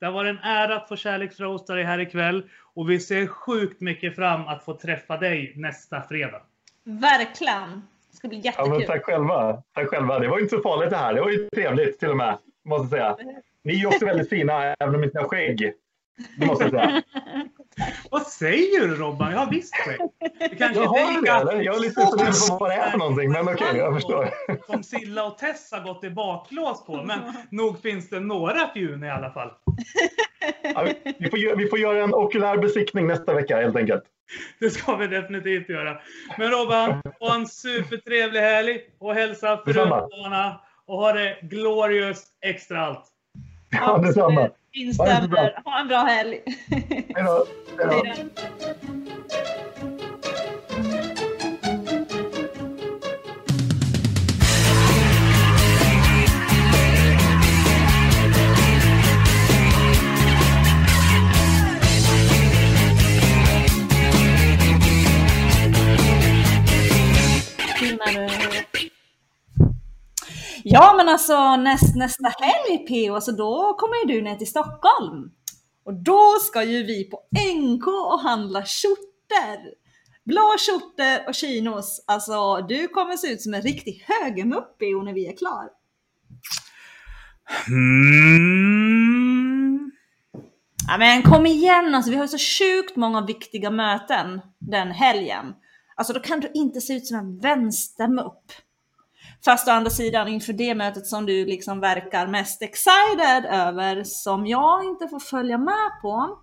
[0.00, 3.80] Det har varit en ära att få kärleksroasta dig här ikväll och vi ser sjukt
[3.80, 6.42] mycket fram att få träffa dig nästa fredag.
[6.84, 7.82] Verkligen.
[8.10, 8.86] Det ska bli Ja, men jättekul.
[8.86, 9.62] tack själva.
[9.74, 10.18] Tack själva.
[10.18, 11.14] Det var ju inte så farligt det här.
[11.14, 13.32] Det var ju trevligt till och med, måste jag säga.
[13.64, 15.72] Ni är ju också väldigt fina, även om inte ni har skägg.
[16.38, 17.02] Det måste jag säga.
[18.10, 19.32] Vad säger du Robban?
[19.32, 20.00] Jag har visst skägg.
[20.58, 21.62] Jag har inte det, eller?
[21.62, 24.28] Jag är lite funderad på vad det är för någonting, men okej, jag förstår.
[24.66, 27.02] Som Silla och Tess har gått i baklås på.
[27.02, 27.18] Men
[27.50, 29.50] nog finns det några fjun i alla fall.
[30.62, 30.86] Ja,
[31.18, 34.02] vi, får, vi får göra en okulär besiktning nästa vecka helt enkelt.
[34.58, 36.00] Det ska vi definitivt göra.
[36.38, 40.54] Men Robban, ha en supertrevlig helg och hälsa barnen
[40.86, 43.04] och ha det glorious extra allt.
[43.70, 44.50] Ja, detsamma.
[44.72, 45.62] Instämmer.
[45.64, 46.40] Ha en bra helg.
[47.14, 47.46] Hej då.
[70.64, 75.30] Ja men alltså näst, nästa helg PO, alltså då kommer ju du ner till Stockholm.
[75.84, 77.20] Och då ska ju vi på
[77.54, 79.82] NK och handla skjortor.
[80.24, 82.04] Blå skjortor och chinos.
[82.06, 85.68] Alltså du kommer se ut som en riktig högermupp PO när vi är klar.
[87.68, 89.02] Mm.
[90.88, 95.54] Ja men kom igen alltså, vi har så sjukt många viktiga möten den helgen.
[95.96, 98.52] Alltså då kan du inte se ut som en vänstermupp.
[99.44, 104.46] Fast å andra sidan inför det mötet som du liksom verkar mest excited över, som
[104.46, 106.38] jag inte får följa med på,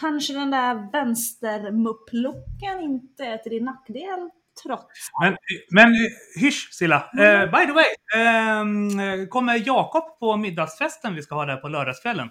[0.00, 4.30] kanske den där vänstermupp-looken inte är till din nackdel
[4.62, 5.36] trots Men,
[5.70, 5.88] men
[6.40, 6.96] hysch Silla.
[6.96, 7.84] Eh, by the way,
[8.16, 12.28] ehm, kommer Jakob på middagsfesten vi ska ha där på lördagskvällen?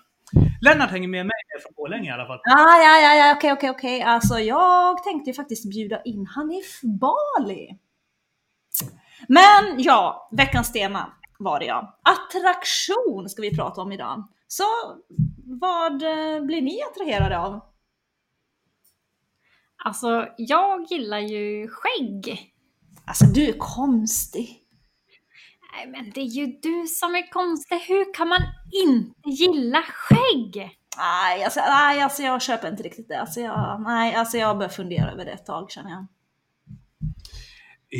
[0.62, 2.38] Lennart hänger med mig från Borlänge i alla fall.
[2.38, 4.02] Ah, ja, ja, ja, okej, okej, okej.
[4.02, 7.78] Alltså jag tänkte ju faktiskt bjuda in Hanif Bali.
[9.28, 12.00] Men ja, veckans tema var det ja.
[12.04, 14.28] Attraktion ska vi prata om idag.
[14.48, 14.64] Så
[15.46, 17.62] vad eh, blir ni attraherade av?
[19.84, 22.52] Alltså, jag gillar ju skägg.
[23.06, 24.62] Alltså du är konstig.
[25.72, 27.76] Nej, men det är ju du som är konstig.
[27.76, 28.42] Hur kan man
[28.86, 30.80] inte gilla skägg?
[30.98, 33.20] Nej, alltså, nej, alltså jag köper inte riktigt det.
[33.20, 36.08] Alltså jag, nej, alltså jag bör fundera över det ett tag känner jag.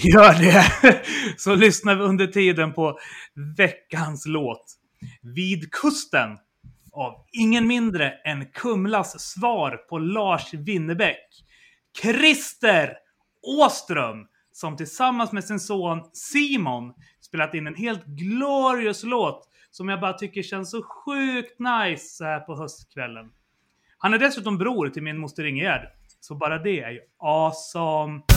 [0.04, 1.02] Gör det!
[1.38, 3.00] Så lyssnar vi under tiden på
[3.58, 4.66] veckans låt.
[5.22, 6.38] Vid kusten
[6.92, 11.46] av ingen mindre än Kumlas svar på Lars Winnerbäck.
[12.02, 12.94] Christer
[13.60, 20.00] Åström som tillsammans med sin son Simon spelat in en helt glorious låt som jag
[20.00, 23.32] bara tycker känns så sjukt nice så här på höstkvällen.
[23.98, 25.88] Han är dessutom bror till min moster Ingegärd.
[26.20, 28.35] Så bara det är ju awesome.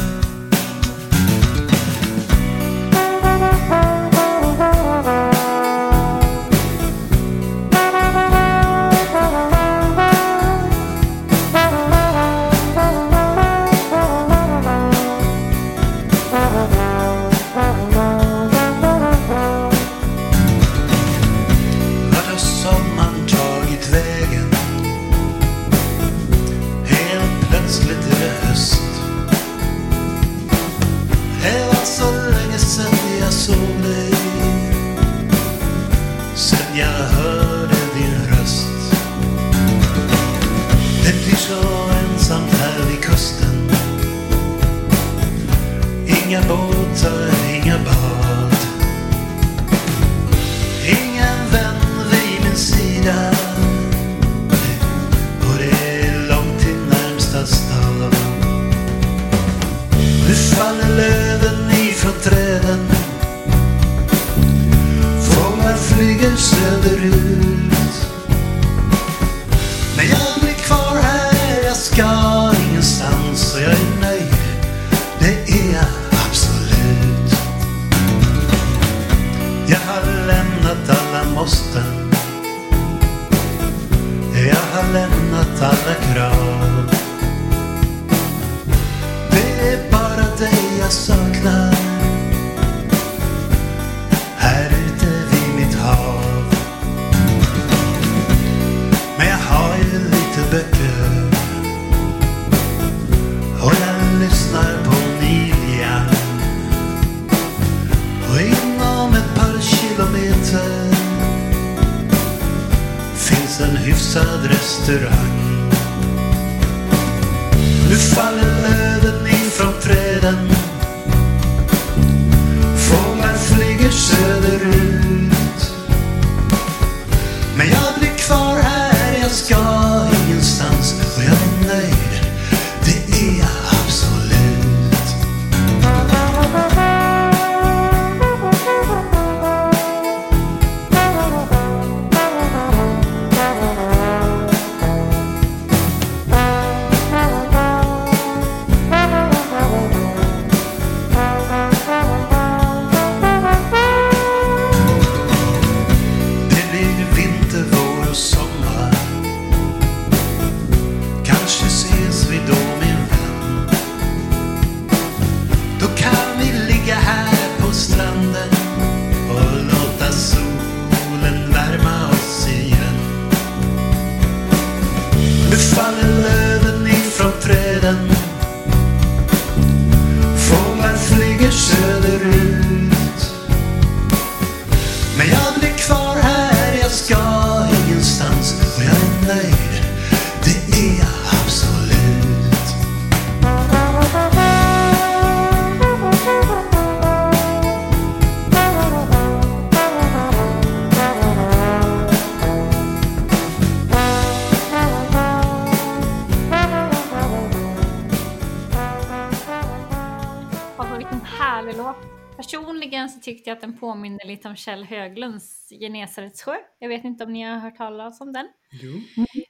[213.81, 216.57] Påminner lite om Kjell Höglunds Genesarets sjö.
[216.79, 218.49] Jag vet inte om ni har hört talas om den.
[218.71, 218.93] Jo.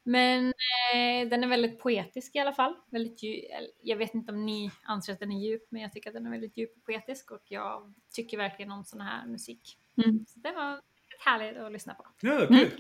[0.05, 2.75] Men eh, den är väldigt poetisk i alla fall.
[2.91, 3.23] Väldigt
[3.57, 6.15] eller, jag vet inte om ni anser att den är djup, men jag tycker att
[6.15, 9.79] den är väldigt djup och poetisk och jag tycker verkligen om sån här musik.
[10.05, 10.25] Mm.
[10.29, 12.07] Så det var väldigt härligt att lyssna på.
[12.21, 12.71] Ja, kul.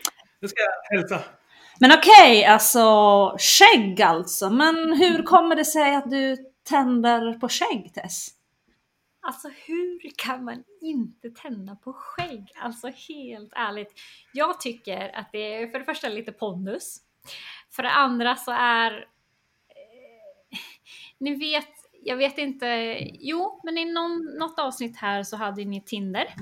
[0.40, 1.22] Det ska jag hälsa.
[1.80, 4.50] Men okej, alltså skägg alltså.
[4.50, 6.36] Men hur kommer det sig att du
[6.68, 8.37] tänder på skägg Tess?
[9.20, 12.52] Alltså hur kan man inte tända på skägg?
[12.56, 13.92] Alltså helt ärligt.
[14.32, 16.98] Jag tycker att det är för det första lite pondus.
[17.70, 18.92] För det andra så är...
[18.92, 20.58] Eh,
[21.18, 21.68] ni vet,
[22.02, 22.98] jag vet inte.
[23.12, 26.34] Jo, men i någon, något avsnitt här så hade ni Tinder.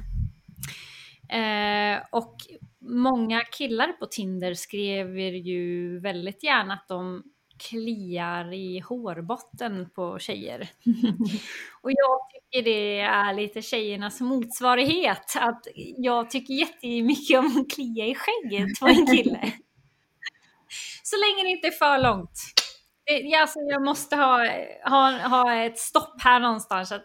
[1.28, 2.36] Eh, och
[2.78, 7.22] många killar på Tinder skriver ju väldigt gärna att de
[7.58, 10.60] kliar i hårbotten på tjejer.
[11.82, 15.36] Och jag tycker det är lite tjejernas motsvarighet.
[15.36, 15.66] Att
[15.96, 19.40] jag tycker jättemycket om att klia i skägget på en kille.
[21.02, 22.40] Så länge det inte är för långt.
[23.06, 24.46] Det, alltså jag måste ha,
[24.84, 26.92] ha, ha ett stopp här någonstans.
[26.92, 27.04] Att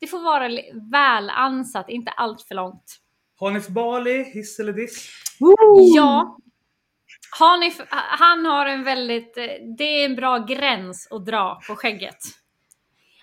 [0.00, 0.48] det får vara
[0.92, 2.98] väl ansatt, inte allt för långt.
[3.40, 5.08] Hanif Bali, hiss eller diss?
[5.94, 6.38] Ja.
[7.38, 7.72] Har ni,
[8.18, 9.44] han har en väldigt, eh,
[9.78, 12.18] det är en bra gräns att dra på skägget.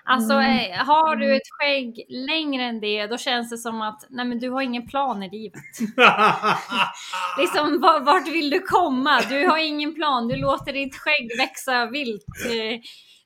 [0.04, 4.26] Alltså eh, har du ett skägg längre än det, då känns det som att nej
[4.26, 5.62] men du har ingen plan i livet.
[7.39, 9.22] Liksom va- vart vill du komma?
[9.30, 12.26] Du har ingen plan, du låter ditt skägg växa vilt.
[12.45, 12.80] Eh,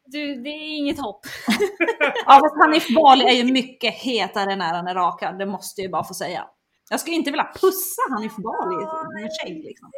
[0.05, 1.21] Du, det är inget hopp.
[2.25, 5.91] Ja fast Hanif Bali är ju mycket hetare när han är rakad, det måste jag
[5.91, 6.43] bara få säga.
[6.89, 8.75] Jag skulle inte vilja pussa Hanif Bali
[9.13, 9.91] med skägg liksom.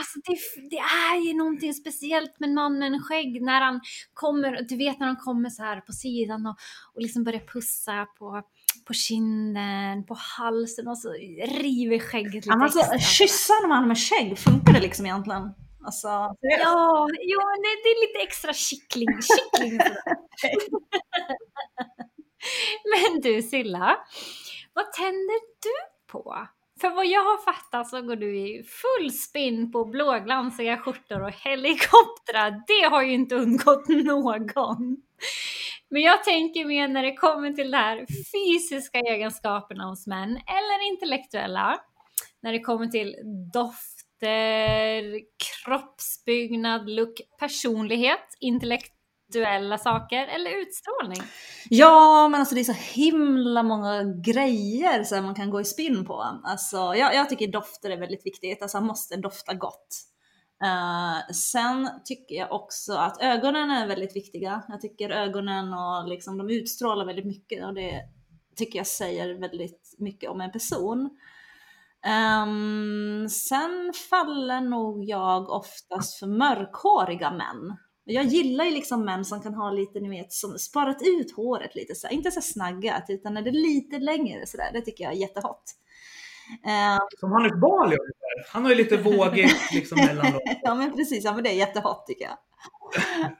[0.00, 0.38] Alltså det,
[0.70, 3.80] det är ju någonting speciellt med en man med en skägg när han
[4.14, 6.56] kommer, du vet när han kommer så här på sidan och,
[6.94, 8.42] och liksom börjar pussa på,
[8.86, 11.12] på kinden, på halsen och så
[11.48, 12.98] river skägget lite Han alltså, extra.
[12.98, 15.54] kyssa en man med skägg, funkar det liksom egentligen?
[15.86, 16.08] Alltså,
[16.40, 19.08] Ja, jo, men det, det är lite extra kittling.
[19.22, 19.78] kittling.
[22.92, 23.96] Men du Silla,
[24.74, 26.46] vad tänder du på?
[26.80, 31.32] För vad jag har fattat så går du i full spinn på blåglansiga skjortor och
[31.32, 32.62] helikoptrar.
[32.66, 34.96] Det har ju inte undgått någon.
[35.88, 40.88] Men jag tänker mer när det kommer till de här fysiska egenskaperna hos män, eller
[40.92, 41.80] intellektuella.
[42.42, 43.16] När det kommer till
[43.52, 45.20] dofter,
[45.64, 48.36] kroppsbyggnad, look, personlighet,
[49.32, 51.22] duella saker eller utstrålning.
[51.70, 56.04] Ja, men alltså det är så himla många grejer som man kan gå i spinn
[56.04, 56.40] på.
[56.44, 58.62] Alltså, jag, jag tycker dofter är väldigt viktigt.
[58.62, 59.88] Alltså man måste dofta gott.
[60.64, 64.62] Uh, sen tycker jag också att ögonen är väldigt viktiga.
[64.68, 68.00] Jag tycker ögonen och liksom, de utstrålar väldigt mycket och det
[68.56, 71.10] tycker jag säger väldigt mycket om en person.
[72.06, 77.76] Um, sen faller nog jag oftast för mörkhåriga män.
[78.04, 81.74] Jag gillar ju liksom män som kan ha lite, ni vet, som sparat ut håret
[81.74, 82.14] lite så här.
[82.14, 84.70] inte så snaggat utan när det är lite längre sådär.
[84.72, 85.62] Det tycker jag är jättehot.
[86.64, 87.96] Ehm, Som Hanif Bali.
[88.48, 90.40] Han har ju lite vågigt liksom mellan dem.
[90.62, 92.36] ja men precis, ja men det är jättehot tycker jag.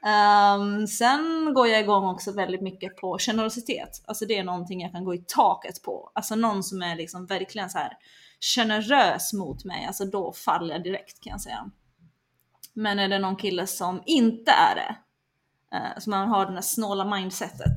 [0.07, 4.03] Ehm, sen går jag igång också väldigt mycket på generositet.
[4.07, 6.11] Alltså det är någonting jag kan gå i taket på.
[6.15, 7.93] Alltså någon som är liksom verkligen så här
[8.57, 11.71] generös mot mig, alltså då faller jag direkt kan jag säga.
[12.75, 14.97] Men är det någon kille som inte är det,
[15.77, 17.77] eh, som man har det här snåla mindsetet.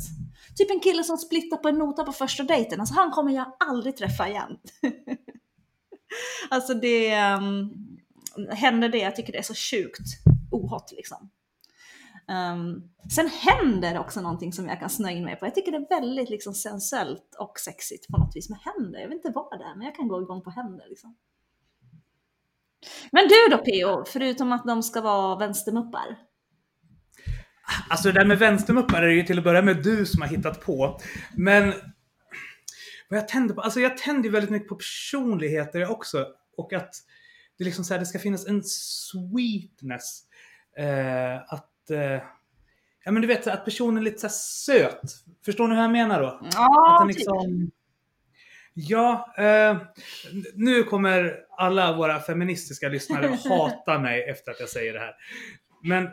[0.57, 3.55] Typ en kille som splittar på en nota på första dejten, alltså han kommer jag
[3.59, 4.57] aldrig träffa igen.
[6.49, 7.73] alltså det, um,
[8.49, 10.07] händer det, jag tycker det är så sjukt
[10.51, 11.29] ohot liksom.
[12.27, 15.45] Um, sen händer också någonting som jag kan snöa in mig på.
[15.45, 18.99] Jag tycker det är väldigt liksom sensuellt och sexigt på något vis med händer.
[18.99, 21.15] Jag vet inte vad det är, men jag kan gå igång på händer liksom.
[23.11, 26.17] Men du då PO, förutom att de ska vara vänstermuppar?
[27.89, 30.61] Alltså det där med vänstermuppar är ju till att börja med du som har hittat
[30.61, 30.99] på.
[31.35, 31.73] Men
[33.09, 36.25] vad jag tänder på, alltså jag tänder ju väldigt mycket på personligheter också.
[36.57, 36.95] Och att
[37.57, 40.21] det liksom så här, det ska finnas en sweetness.
[40.77, 42.21] Eh, att, eh,
[43.05, 45.01] ja men du vet att personen är lite så söt.
[45.45, 46.27] Förstår ni hur jag menar då?
[46.27, 47.17] Att Ja, den typ.
[47.17, 47.71] liksom...
[48.79, 49.77] Ja, eh,
[50.55, 55.13] nu kommer alla våra feministiska lyssnare hata mig efter att jag säger det här.
[55.83, 56.09] Men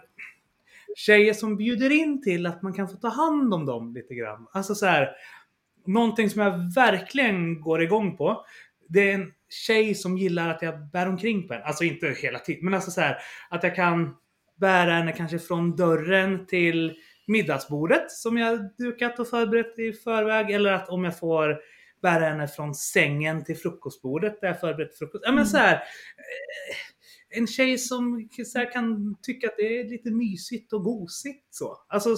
[0.97, 4.47] tjejer som bjuder in till att man kan få ta hand om dem lite grann.
[4.53, 5.11] Alltså så här,
[5.87, 8.45] någonting som jag verkligen går igång på.
[8.89, 9.33] Det är en
[9.67, 11.67] tjej som gillar att jag bär omkring på henne.
[11.67, 13.17] Alltså inte hela tiden, men alltså så här
[13.51, 14.17] att jag kan
[14.61, 16.97] bära henne kanske från dörren till
[17.27, 20.51] middagsbordet som jag dukat och förberett i förväg.
[20.51, 21.59] Eller att om jag får
[22.05, 25.25] bära henne från sängen till frukostbordet där jag förberett frukost.
[25.27, 30.11] Ja men så här, eh, en tjej som så kan tycka att det är lite
[30.11, 31.77] mysigt och gosigt så.
[31.89, 32.17] Alltså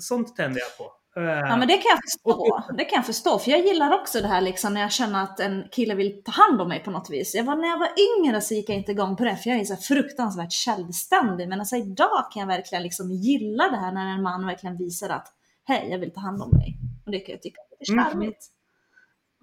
[0.00, 0.92] sånt tänder jag på.
[1.20, 2.62] Eh, Ja men det kan jag förstå.
[2.78, 3.38] Det kan jag förstå.
[3.38, 6.32] För jag gillar också det här liksom när jag känner att en kille vill ta
[6.32, 7.34] hand om mig på något vis.
[7.34, 9.60] Jag var, när jag var yngre så gick jag inte igång på det för jag
[9.60, 11.48] är så fruktansvärt självständig.
[11.48, 15.08] Men alltså idag kan jag verkligen liksom gilla det här när en man verkligen visar
[15.08, 15.28] att
[15.64, 16.78] hej jag vill ta hand om dig.
[17.06, 18.32] Och det kan jag tycka är lite Mm.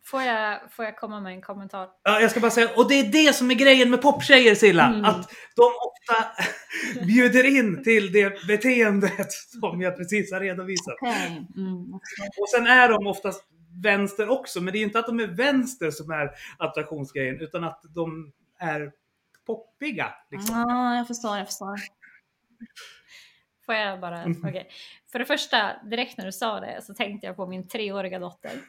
[0.06, 1.90] Får jag, får jag komma med en kommentar?
[2.04, 4.86] Ja, jag ska bara säga, och det är det som är grejen med poptjejer Silla.
[4.88, 5.06] Mm.
[5.06, 6.26] Att de ofta
[7.06, 10.96] bjuder in till det beteendet som jag precis har redovisat.
[11.02, 11.48] Okej.
[11.58, 11.94] Mm.
[12.38, 13.44] Och sen är de oftast
[13.84, 17.82] vänster också, men det är inte att de är vänster som är attraktionsgrejen, utan att
[17.96, 18.92] de är
[19.46, 20.14] poppiga.
[20.32, 20.56] Liksom.
[20.58, 21.76] Ja, jag förstår, jag förstår.
[23.66, 24.22] Får jag bara?
[24.22, 24.42] Mm.
[24.48, 24.70] Okej.
[25.12, 28.52] För det första, direkt när du sa det så tänkte jag på min treåriga dotter.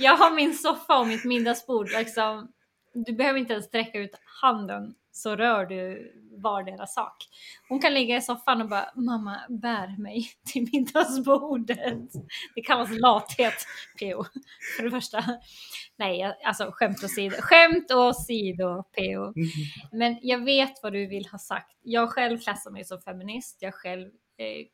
[0.00, 1.90] jag har min soffa och mitt middagsbord.
[1.90, 2.52] Liksom,
[2.94, 7.16] du behöver inte ens sträcka ut handen så rör du vardera sak.
[7.68, 12.12] Hon kan ligga i soffan och bara “mamma, bär mig till middagsbordet”.
[12.54, 13.54] Det kallas lathet,
[13.98, 14.24] PO.
[14.76, 15.24] För det första.
[15.96, 17.36] Nej, alltså skämt åsido.
[17.40, 19.22] Skämt åsido, PO.
[19.24, 19.48] Mm.
[19.92, 21.76] Men jag vet vad du vill ha sagt.
[21.82, 23.58] Jag själv klassar mig som feminist.
[23.60, 24.66] Jag själv, eh,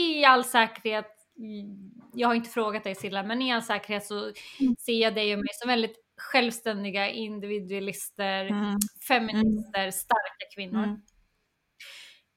[0.00, 1.06] i all säkerhet,
[1.38, 4.32] mm, jag har inte frågat dig Silla, men i all säkerhet så
[4.78, 8.78] ser jag dig och mig som väldigt självständiga individualister, Mm.
[9.08, 10.84] feminister, starka kvinnor.
[10.84, 11.00] Mm.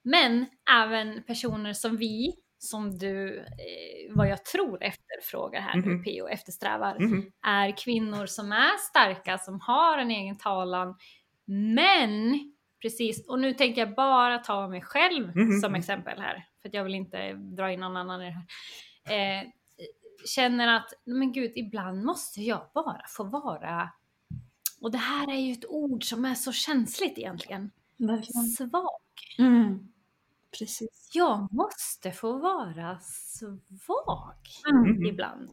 [0.04, 6.04] Men även personer som vi, som du, eh, vad jag tror efterfrågar här nu, Mhm.
[6.04, 7.32] PO, eftersträvar, Mhm.
[7.48, 10.96] är kvinnor som är starka, som har en egen talan.
[11.48, 12.40] Men,
[12.82, 15.60] precis, och nu tänker jag bara ta mig själv Mhm.
[15.62, 19.42] som exempel här, för att jag vill inte dra in någon annan i det här.
[19.42, 19.48] Eh,
[20.26, 23.90] känner att, men gud, ibland måste jag bara få vara,
[24.82, 28.44] och det här är ju ett ord som är så känsligt egentligen, Verkligen.
[28.44, 28.90] svag.
[29.40, 29.80] Mm.
[30.60, 31.10] Precis.
[31.14, 34.36] Jag måste få vara svag
[34.74, 35.06] Mhm.
[35.06, 35.52] ibland.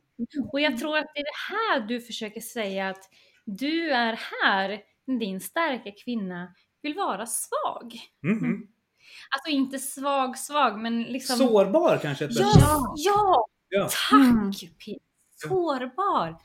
[0.52, 3.08] Och jag tror att det är det här du försöker säga att
[3.44, 4.80] du är här,
[5.18, 8.00] din starka kvinna vill vara svag.
[8.22, 8.66] Mhm.
[9.30, 11.36] Alltså inte svag, svag, men liksom...
[11.36, 12.28] Sårbar kanske?
[12.30, 13.88] Ja, ja, Ja.
[14.12, 14.52] Mm.
[14.52, 14.78] tack!
[14.84, 14.98] Pia.
[15.36, 16.36] Sårbar.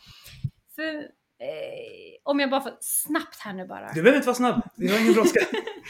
[0.76, 0.96] För
[1.40, 3.88] eh, om jag bara får snabbt här nu bara.
[3.94, 5.40] Du behöver inte vara snabb, vi har ingen brådska.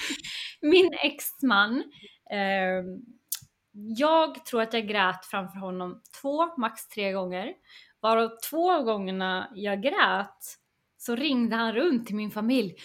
[0.61, 1.83] Min exman,
[2.31, 2.83] eh,
[3.97, 7.53] jag tror att jag grät framför honom två, max tre gånger.
[7.99, 10.57] Varav två gångerna jag grät
[10.97, 12.75] så ringde han runt till min familj.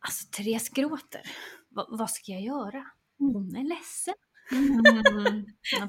[0.00, 1.22] Alltså Therese gråter.
[1.70, 2.84] Va, vad ska jag göra?
[3.18, 4.14] Hon är ledsen.
[4.52, 5.88] Mm, jag.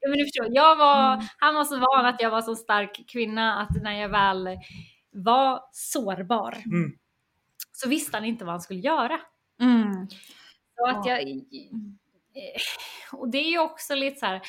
[0.00, 1.26] Ja, men du förstår, jag var, Mm.
[1.38, 4.48] han var så van att jag var så stark kvinna att när jag väl
[5.12, 6.92] var sårbar Mm.
[7.72, 9.20] så visste han inte vad han skulle göra.
[9.60, 10.08] Mm.
[10.76, 11.18] Så att Ja.
[11.18, 11.42] jag,
[13.12, 14.40] och det är ju också lite så här,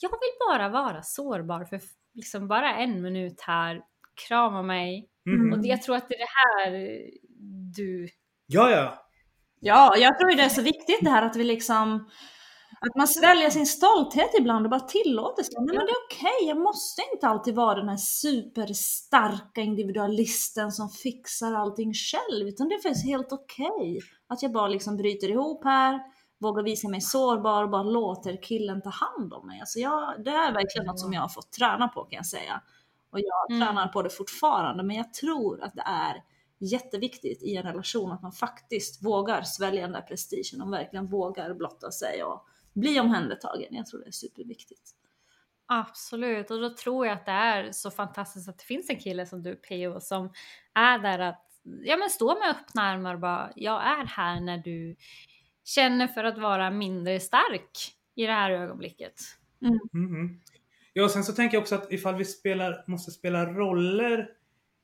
[0.00, 1.80] jag vill bara vara sårbar för
[2.14, 3.82] liksom bara en minut här,
[4.28, 5.08] krama mig.
[5.26, 5.52] Mm.
[5.52, 6.26] Och det, jag tror att det är det
[6.68, 7.00] här
[7.76, 8.08] du...
[8.46, 9.06] Ja, ja.
[9.60, 12.10] Ja, jag tror ju det är så viktigt det här att vi liksom
[12.86, 15.54] att man sväljer sin stolthet ibland och bara tillåter sig.
[15.58, 20.88] Nej men det är okej, jag måste inte alltid vara den här superstarka individualisten som
[20.88, 22.48] fixar allting själv.
[22.48, 26.00] Utan det är faktiskt helt okej att jag bara liksom bryter ihop här,
[26.38, 29.60] vågar visa mig sårbar och bara låter killen ta hand om mig.
[29.60, 32.62] Alltså jag, det är verkligen något som jag har fått träna på kan jag säga.
[33.12, 33.66] Och jag Mm.
[33.66, 36.22] tränar på det fortfarande, men jag tror att det är
[36.58, 41.54] jätteviktigt i en relation att man faktiskt vågar svälja den där prestigen och verkligen vågar
[41.54, 43.74] blotta sig och bli omhändertagen.
[43.74, 44.90] Jag tror det är superviktigt.
[45.66, 49.26] Absolut, och då tror jag att det är så fantastiskt att det finns en kille
[49.26, 50.00] som du P.O.
[50.00, 50.32] som
[50.74, 51.46] är där att
[51.84, 54.96] ja, men stå med öppna armar och bara jag är här när du
[55.64, 59.14] känner för att vara mindre stark i det här ögonblicket.
[59.92, 60.40] Mhm.
[60.92, 64.30] Ja, och sen så tänker jag också att ifall vi spelar, måste spela roller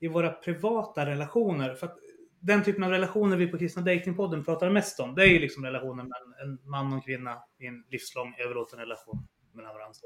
[0.00, 1.74] i våra privata relationer.
[1.74, 1.98] För att
[2.40, 5.64] den typen av relationer vi på Kristna Datingpodden pratar mest om, det är ju liksom
[5.64, 9.98] relationen mellan en man och en kvinna i en livslång överlåten relation mellan varandra.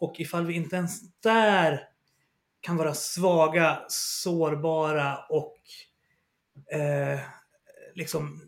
[0.00, 1.80] Och ifall vi inte ens där
[2.60, 5.56] kan vara svaga, sårbara och
[6.72, 7.20] eh,
[7.94, 8.40] liksom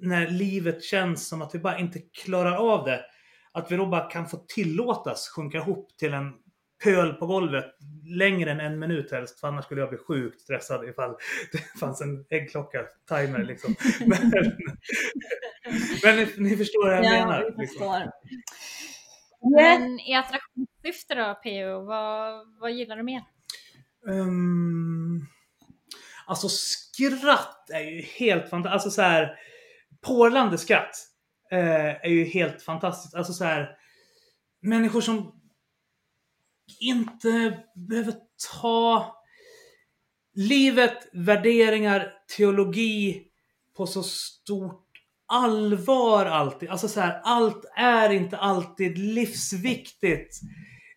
[0.00, 3.04] när livet känns som att vi bara inte klarar av det.
[3.52, 6.32] Att vi då bara kan få tillåtas sjunka ihop till en
[6.82, 7.64] pöl på golvet
[8.04, 9.40] längre än en minut helst.
[9.40, 11.10] För annars skulle jag bli sjukt stressad ifall
[11.52, 13.74] det fanns en äggklocka, timer liksom.
[14.06, 14.30] Men,
[16.04, 17.54] men ni, ni förstår vad jag menar.
[17.56, 18.10] vi Liksom.
[19.58, 21.84] Men i attraktionssyfte då P.O.
[21.84, 23.22] Vad, vad gillar du mer?
[24.06, 25.26] Um,
[26.26, 28.74] alltså skratt är ju helt fantastiskt.
[28.74, 29.36] Alltså så här,
[30.00, 30.94] porlande skratt
[31.52, 33.14] eh, är ju helt fantastiskt.
[33.14, 33.76] Alltså så här,
[34.62, 35.41] människor som
[36.80, 38.14] inte behöver
[38.52, 39.16] ta
[40.34, 43.22] livet, värderingar, teologi
[43.76, 44.88] på så stort
[45.26, 46.70] allvar alltid.
[46.70, 50.40] Alltså så här, allt är inte alltid livsviktigt.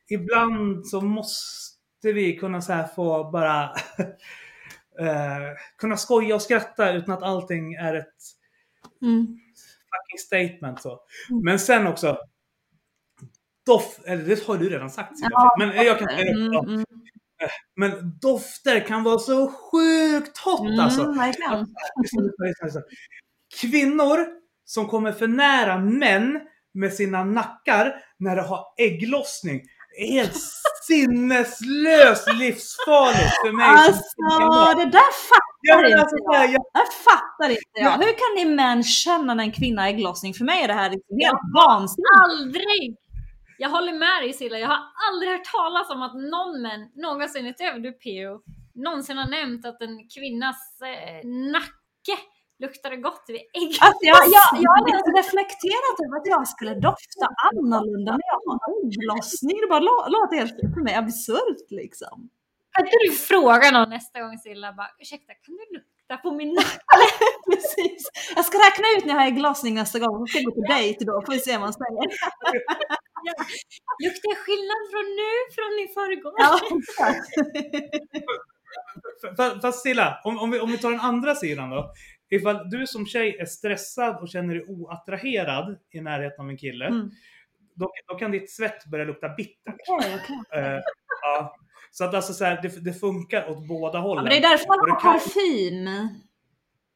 [0.09, 3.63] Ibland så måste vi kunna så här få bara
[4.99, 8.05] eh, kunna skoja och skratta utan att allting är ett
[9.01, 9.25] Mm.
[9.25, 10.81] fucking statement.
[10.81, 10.99] Så.
[11.43, 12.17] Men sen också
[13.65, 16.63] doft, eller det har du redan sagt Ja, men jag kan Mm, ja.
[16.63, 16.83] mm,
[17.75, 21.01] Men dofter kan vara så sjukt hot alltså.
[21.01, 21.59] mm, verkligen.
[22.43, 22.81] Lyssna, lyssna.
[23.61, 24.27] Kvinnor
[24.65, 26.39] som kommer för nära män
[26.73, 29.61] med sina nackar när de har ägglossning
[29.97, 30.33] är helt
[30.87, 33.65] sinneslöst livsfarligt för mig.
[33.65, 36.45] Alltså, det där fattar inte alltså, jag.
[36.51, 37.91] jag, Det fattar inte jag.
[37.91, 40.33] Hur kan ni män känna när en kvinna har ägglossning?
[40.33, 42.09] För mig är det här liksom helt vansinnigt.
[42.23, 42.95] Aldrig!
[43.57, 44.79] Jag håller med dig Silla, jag har
[45.09, 48.41] aldrig hört talas om att någon män någonsin utöver du P.O.
[48.73, 52.15] någonsin har nämnt att en kvinnas eh, nacke
[52.59, 53.71] luktade gott vid ägg.
[53.81, 58.41] Alltså jag, jag, jag har inte reflekterat över att jag skulle dofta annorlunda när jag
[58.51, 59.57] har ägglossning.
[59.61, 62.29] Det bara lå- låter helt för mig absurt liksom.
[62.71, 66.53] Kan inte du fråga någon nästa gång Silla bara ursäkta kan du lukta på min
[66.53, 66.79] nacke?
[67.51, 68.09] Precis.
[68.35, 70.19] Jag ska räkna ut när jag har ägglossning nästa gång.
[70.19, 72.09] Jag ska gå på dejt då, får vi se vad man säger.
[74.03, 76.33] Luktar jag skillnad från nu från i förrgår?
[76.37, 77.27] Ja, exakt.
[79.61, 81.91] Fast, Silla, om, om, vi, om vi tar den andra sidan då.
[82.29, 86.85] Ifall du som tjej är stressad och känner dig oattraherad i närheten av en kille.
[86.85, 87.09] Mm.
[87.75, 89.75] Då, då kan ditt svett börja lukta bittert.
[89.89, 90.61] Okej, okej.
[90.61, 90.79] Eh,
[91.21, 91.55] ja.
[91.91, 94.23] Så att alltså så här, det, det funkar åt båda Ja, hållen.
[94.23, 96.09] men det är därför man har kan- parfym.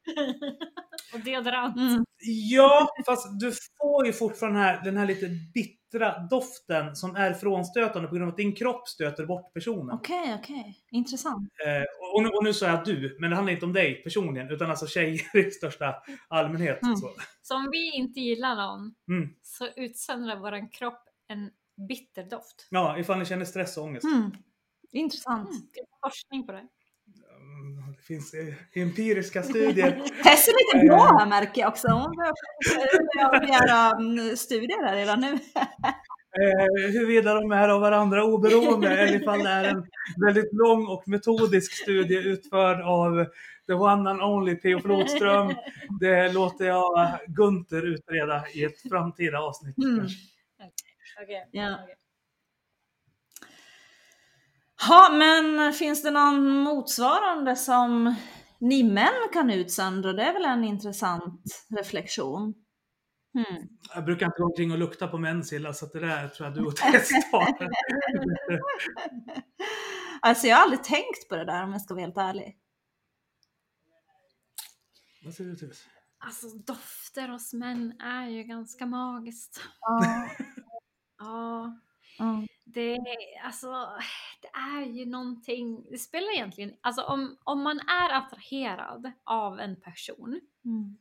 [1.14, 1.76] Och deodorant.
[1.76, 2.04] Mm.
[2.50, 7.32] Ja, fast du får ju fortfarande den här, den här lite bittra doften som är
[7.34, 9.90] frånstötande på grund av att din kropp stöter bort personen.
[9.96, 10.78] Okej, okej.
[10.90, 11.48] Intressant.
[11.66, 11.82] Eh,
[12.14, 14.70] och, nu, och nu sa jag du, men det handlar inte om dig personligen, utan
[14.70, 15.94] alltså tjejer i största
[16.28, 16.82] allmänhet.
[16.82, 16.96] Mm.
[16.96, 17.10] Så.
[17.42, 19.28] Så om vi inte gillar någon Mm.
[19.42, 21.50] så utsöndrar våran kropp en
[21.88, 22.66] bitter doft.
[22.70, 24.04] Ja, ifall ni känner stress och ångest.
[24.04, 24.30] Mm.
[24.92, 25.50] Intressant.
[25.74, 26.68] Det är forskning på det.
[28.00, 29.90] Det finns eh, empiriska studier.
[30.24, 31.88] Tess är lite blå här märker jag också.
[31.88, 35.38] Hon börjar begära mm, studier här redan nu.
[36.32, 39.86] Eh, huruvida de är av varandra oberoende eller ifall det är en
[40.26, 43.26] väldigt lång och metodisk studie utförd av
[43.66, 45.54] the one and only Theo Flodström.
[46.00, 49.78] Det låter jag Gunther utreda i ett framtida avsnitt.
[49.78, 49.98] Mm.
[49.98, 50.18] kanske.
[51.22, 51.48] Okej.
[51.50, 51.78] Ja.
[54.88, 58.14] Ja, men finns det någon motsvarande som
[58.58, 60.12] ni män kan utsöndra?
[60.12, 61.42] Det är väl en intressant
[61.78, 62.54] reflektion.
[63.34, 63.68] Hmm.
[63.94, 66.56] Jag brukar inte gå omkring och lukta på mensilla så att det där tror jag
[66.56, 67.70] du och Tess tar.
[70.22, 72.58] Alltså jag har aldrig tänkt på det där om jag ska vara helt ärlig.
[75.24, 75.84] Vad säger du Tess?
[76.18, 79.60] Alltså dofter hos män är ju ganska magiskt.
[79.80, 80.28] Ja.
[81.18, 81.80] Ja,
[82.20, 82.46] Mm.
[82.74, 82.98] Det,
[83.44, 83.88] alltså,
[84.42, 89.80] det är ju någonting, det spelar egentligen, alltså om, om man är attraherad av en
[89.80, 90.98] person Mm.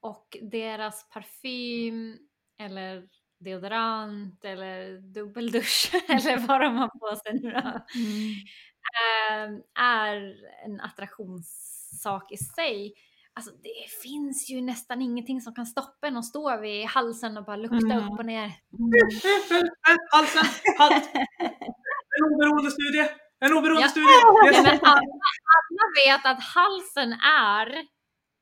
[0.00, 2.18] och deras parfym
[2.58, 3.08] eller
[3.40, 7.58] deodorant eller dubbeldusch eller vad de har på sig nu då,
[7.96, 8.34] Mm.
[8.98, 12.94] eh, är en attraktionssak i sig.
[13.38, 17.44] Alltså det finns ju nästan ingenting som kan stoppa en att stå vid halsen och
[17.44, 17.98] bara lukta Mm.
[18.12, 18.52] upp och ner.
[20.12, 20.44] Halsen!
[20.78, 21.10] Halt!
[22.18, 23.08] En oberoende studie!
[23.40, 23.88] En oberoende Ja.
[23.88, 24.06] studie!
[24.44, 24.62] Nej, Yes.
[24.62, 25.00] men alla,
[25.64, 27.12] alla vet att halsen
[27.52, 27.66] är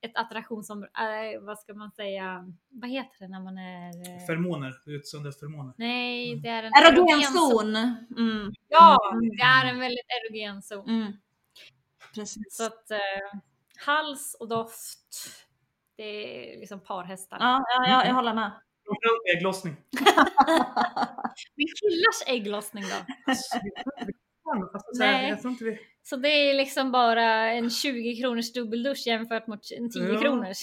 [0.02, 0.90] ett attraktionsområde,
[1.34, 3.88] äh, vad ska man säga, vad heter det när man är...
[3.88, 5.74] eh, Feromoner, utsöndrar feromoner.
[5.76, 7.50] Nej, det är en Erogen zon.
[7.50, 7.76] zon.
[8.18, 8.52] Mm.
[8.68, 8.98] Ja,
[9.36, 10.88] det är en väldigt erogen zon.
[10.88, 11.12] Mm.
[12.14, 12.42] Precis.
[12.56, 12.98] Så att eh,
[13.78, 15.06] hals och doft,
[15.96, 17.36] det är liksom parhästar.
[17.40, 18.52] Ja, ja, ja, jag håller med.
[19.36, 19.76] Ägglossning.
[21.56, 23.32] Men killars ägglossning då?
[24.98, 25.36] Nej.
[26.02, 30.20] Så det är liksom bara en 20 kronors dubbeldusch jämfört mot en 10 Ja.
[30.20, 30.58] kronors.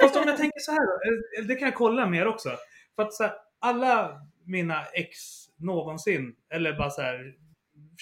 [0.00, 0.92] Fast om jag tänker så här då,
[1.40, 2.50] eh, det kan jag kolla mer också.
[2.96, 5.18] För att så här, alla mina ex
[5.56, 7.34] någonsin, eller bara så här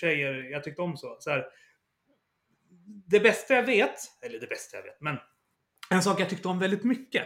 [0.01, 1.17] tjejer jag tyckte om så.
[1.21, 1.45] så här,
[3.07, 3.95] det bästa jag vet,
[4.27, 5.17] eller det bästa jag vet, men
[5.91, 7.25] en sak jag tyckte om väldigt mycket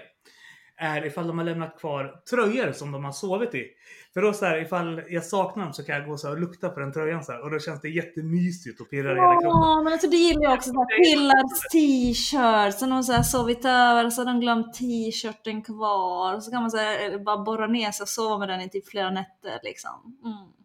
[0.77, 3.67] är ifall de har lämnat kvar tröjor som de har sovit i.
[4.15, 6.41] För då så här, ifall jag saknar dem så kan jag gå så här och
[6.41, 9.33] lukta på den tröjan så här, och då känns det jättemysigt och pirrar i hela
[9.33, 9.49] kroppen.
[9.49, 10.71] Ja, men alltså det gillar jag också.
[10.71, 14.41] Så här, Pillars t-shirt, så de har så här sovit över och så har de
[14.41, 16.35] glömt t-shirten kvar.
[16.35, 18.71] Och så kan man så här, bara borra ner sig och sova med den i
[18.71, 20.19] typ flera nätter liksom.
[20.25, 20.62] Mm.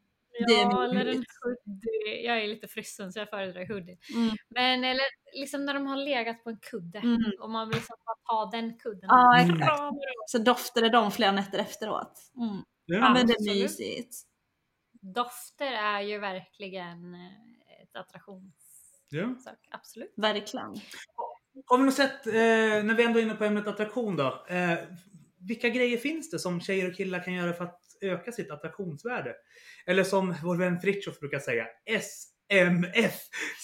[0.47, 2.25] Det är Ja, eller en hoodie.
[2.25, 3.97] Jag är lite frusen så jag föredrar hoodie.
[4.15, 4.35] Mm.
[4.49, 7.17] Men eller liksom när de har legat på en kudde Mm.
[7.41, 8.15] och man vill liksom bara
[8.45, 8.99] ta den kudden.
[9.09, 9.53] Ja, Mm.
[9.55, 9.81] exakt.
[10.27, 12.19] Så doftar det dem flera nätter efteråt.
[12.37, 12.63] Mm.
[12.85, 13.13] Ja.
[13.13, 14.15] men det är mysigt.
[15.01, 18.57] Dofter är ju verkligen eh, ett attraktionssak.
[19.09, 19.35] Ja.
[19.71, 20.13] Absolut.
[20.17, 20.75] Verkligen.
[21.65, 22.33] Har vi något sätt, eh,
[22.83, 24.45] när vi ändå är inne på ämnet attraktion då.
[24.49, 24.77] Eh,
[25.39, 29.35] vilka grejer finns det som tjejer och killar kan göra för att öka sitt attraktionsvärde?
[29.85, 33.13] Eller som vår vän Fritiof brukar säga, SMF,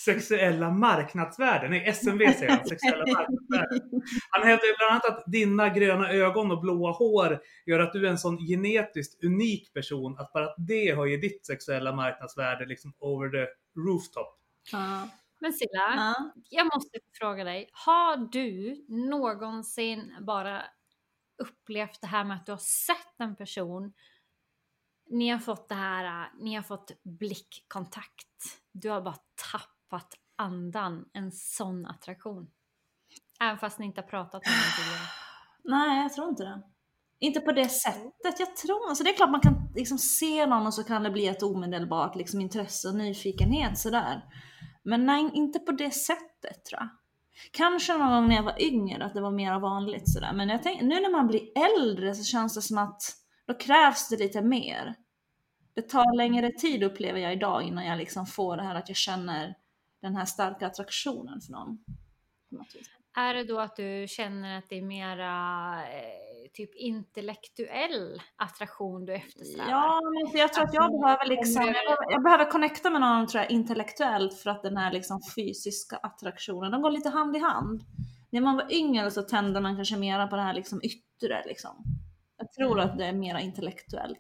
[0.05, 1.71] sexuella marknadsvärden.
[1.71, 4.01] Nej, SMV säger han, sexuella marknadsvärden.
[4.29, 8.11] Han hävdar bland annat att dina gröna ögon och blåa hår gör att du är
[8.11, 13.51] en sån genetiskt unik person att bara det höjer ditt sexuella marknadsvärde liksom over the
[13.79, 14.39] rooftop.
[14.71, 15.09] Ja.
[15.39, 16.33] Men Silla, Ja.
[16.49, 17.69] jag måste fråga dig.
[17.71, 20.63] Har du någonsin bara
[21.37, 23.93] upplevt det här med att du har sett en person,
[25.13, 28.61] ni har fått det här, äh, ni har fått blickkontakt.
[28.71, 29.17] Du har bara
[29.51, 32.47] tappat andan, en sån attraktion.
[33.41, 35.07] Även fast ni inte har pratat om det tidigare.
[35.63, 36.61] Nej, jag tror inte det.
[37.19, 38.39] Inte på det sättet.
[38.39, 41.11] Jag tror, alltså det är klart man kan liksom se någon och så kan det
[41.11, 44.21] bli ett omedelbart liksom intresse och nyfikenhet sådär.
[44.83, 46.89] Men nej, inte på det sättet tror jag.
[47.51, 50.33] Kanske någon gång när jag var yngre att det var mer vanligt sådär.
[50.33, 53.01] Men jag tänk, nu när man blir äldre så känns det som att
[53.47, 54.95] då krävs det lite mer.
[55.73, 58.97] Det tar längre tid upplever jag idag innan jag liksom får det här att jag
[58.97, 59.55] känner
[60.01, 61.83] den här starka attraktionen för någon.
[63.15, 69.13] Är det då att du känner att det är mera eh, typ intellektuell attraktion du
[69.13, 69.71] eftersträvar?
[69.71, 73.01] Ja, men jag tror att jag behöver liksom, om jag behöver, jag behöver connecta med
[73.01, 77.35] någon tror jag intellektuellt för att den här liksom fysiska attraktionen, de går lite hand
[77.35, 77.81] i hand.
[78.29, 81.83] När man var yngre så tände man kanske mera på det här liksom yttre liksom.
[82.37, 84.19] Jag tror att det är mera intellektuellt.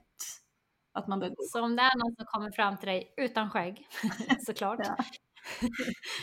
[0.93, 3.87] Att man behöver Så om det är någon som kommer fram till dig utan skägg,
[4.45, 4.79] såklart.
[4.83, 4.95] Ja.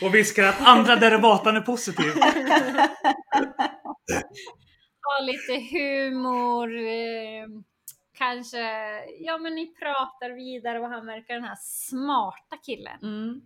[0.07, 2.05] Och viskar att andra derivatan är positiv.
[5.03, 7.47] Ha lite humor, eh,
[8.17, 8.59] kanske,
[9.19, 12.99] ja men ni pratar vidare och han verkar den här smarta killen.
[13.01, 13.41] mm.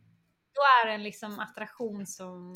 [0.54, 2.54] Då är det en liksom attraktion som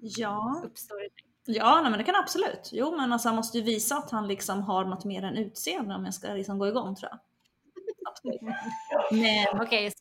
[0.00, 0.98] Ja, uppstår
[1.46, 2.70] ja nej, men det kan absolut.
[2.72, 5.94] Jo men alltså han måste ju visa att han liksom har något mer än utseende
[5.94, 7.18] om jag ska liksom gå igång tror jag.
[9.10, 9.96] Men Okej, så,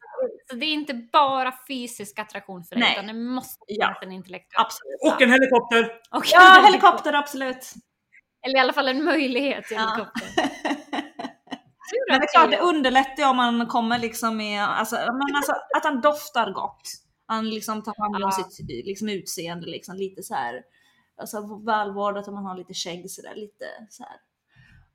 [0.50, 2.94] så det är inte bara fysisk attraktion för dig, Nej.
[2.94, 3.86] utan det måste Ja.
[3.88, 4.66] finnas en intellektuell.
[4.66, 5.14] absolut.
[5.16, 5.92] Och en helikopter!
[6.12, 7.74] Och Ja, helikopter absolut.
[8.48, 9.82] Eller i alla fall en möjlighet till Ja.
[9.96, 10.28] helikopter.
[12.10, 15.52] Men det är klart, det underlättar ju om man kommer liksom med, alltså, men alltså
[15.78, 16.82] att han doftar gott.
[17.28, 18.32] Han liksom tar hand om Ja.
[18.32, 20.62] sitt liksom, utseende liksom lite så här.
[21.18, 24.16] Alltså välvårdat om man har lite skägg sådär lite så här.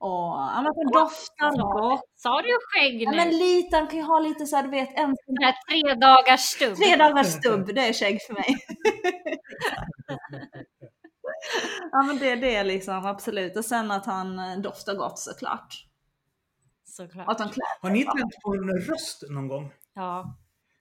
[0.02, 2.02] Ja, men han doftar gott.
[2.16, 3.16] Sa du skägg Ja, nu?
[3.16, 5.94] men lite, han kan ju ha lite så här, du vet, en Den här tre
[5.94, 6.76] dagars stubb.
[6.76, 8.46] tre dagars stubb, det är skägg för mig.
[11.92, 13.56] ja men det, det är liksom absolut.
[13.56, 15.74] Och sen att han eh, doftar gott såklart.
[16.84, 17.28] Såklart.
[17.28, 19.72] Att han klär Har ni tänkt på en röst någon gång?
[19.94, 20.36] Ja.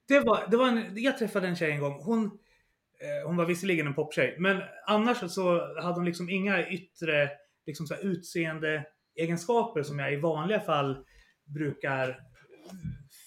[0.07, 2.01] Det var, det var en, jag träffade en tjej en gång.
[2.03, 7.29] Hon, eh, hon var visserligen en poptjej, men annars så hade hon liksom inga yttre
[7.65, 8.85] liksom så här, utseende
[9.19, 11.05] egenskaper som jag i vanliga fall
[11.45, 12.19] brukar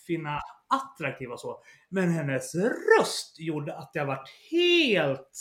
[0.06, 1.62] finna attraktiva och så.
[1.88, 2.54] Men hennes
[2.98, 5.38] röst gjorde att jag vart helt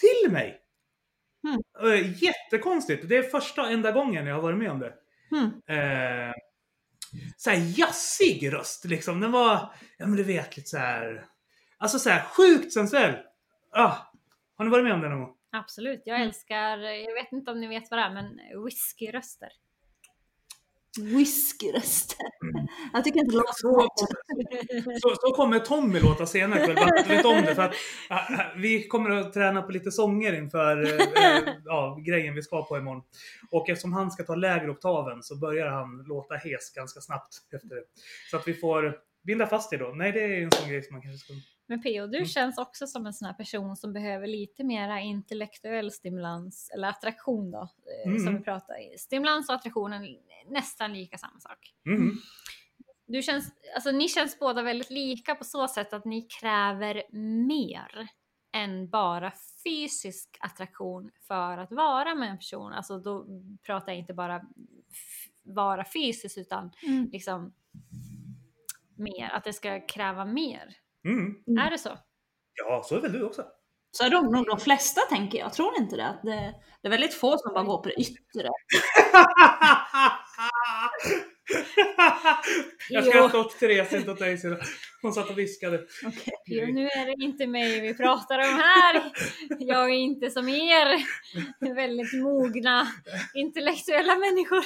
[0.00, 0.60] till mig.
[1.48, 2.14] Mm.
[2.14, 3.08] Jättekonstigt.
[3.08, 4.94] Det är första och enda gången jag har varit med om det.
[5.32, 5.44] Mm.
[5.66, 6.34] Eh,
[7.36, 9.20] så här jazzig röst liksom.
[9.20, 11.24] Den var, ja men du vet lite så här.
[11.78, 13.14] Alltså så här sjukt sensuell.
[13.72, 13.96] Ah,
[14.56, 15.34] har ni varit med om det någon gång?
[15.52, 16.28] Absolut, jag Mm.
[16.28, 19.48] älskar, jag vet inte om ni vet vad det är, men whiskyröster.
[20.98, 22.26] Whiskyröster.
[22.92, 23.88] Jag tycker inte det låter Så,
[25.00, 27.54] så, så kommer Tommy låta senare ikväll, bara vet om det.
[27.54, 27.74] För att,
[28.10, 32.42] äh, äh, vi kommer att träna på lite sånger inför äh, äh, ja, grejen vi
[32.42, 33.02] ska på imorgon.
[33.50, 37.68] Och eftersom han ska ta lägre oktaven så börjar han låta hes ganska snabbt efter
[37.68, 37.82] det.
[38.30, 38.96] Så att vi får
[39.26, 39.88] binda fast det då.
[39.88, 41.34] Nej, det är en sån grej som man kanske ska...
[41.70, 42.28] Men Pio, du Mm.
[42.28, 47.50] känns också som en sån här person som behöver lite mera intellektuell stimulans, eller attraktion
[47.50, 47.58] då,
[48.04, 48.24] eh, Mm.
[48.24, 48.98] som vi pratar i.
[48.98, 50.16] Stimulans och attraktion är
[50.50, 51.74] nästan lika samma sak.
[51.86, 52.12] Mm.
[53.06, 57.02] Du känns, alltså ni känns båda väldigt lika på så sätt att ni kräver
[57.46, 58.08] mer
[58.52, 59.32] än bara
[59.64, 62.72] fysisk attraktion för att vara med en person.
[62.72, 63.26] Alltså då
[63.62, 64.42] pratar jag inte bara
[65.42, 67.08] vara fysiskt utan Mm.
[67.12, 67.52] liksom
[68.96, 70.76] mer, att det ska kräva mer.
[71.04, 71.34] Mm.
[71.46, 71.66] Mm.
[71.66, 71.98] Är det så?
[72.54, 73.44] Ja, så är väl du också.
[73.90, 75.52] Så är de nog de flesta tänker jag.
[75.52, 76.20] Tror ni inte det?
[76.22, 78.48] Det, det är väldigt få som bara går på det yttre.
[82.90, 84.38] Jag skrattar åt Therese, inte åt dig.
[85.02, 85.86] Hon satt och viskade.
[86.06, 86.34] Okej.
[86.46, 89.12] Jo, nu är det inte mig vi pratar om här.
[89.58, 91.04] Jag är inte som er
[91.74, 92.86] väldigt mogna
[93.34, 94.64] intellektuella människor.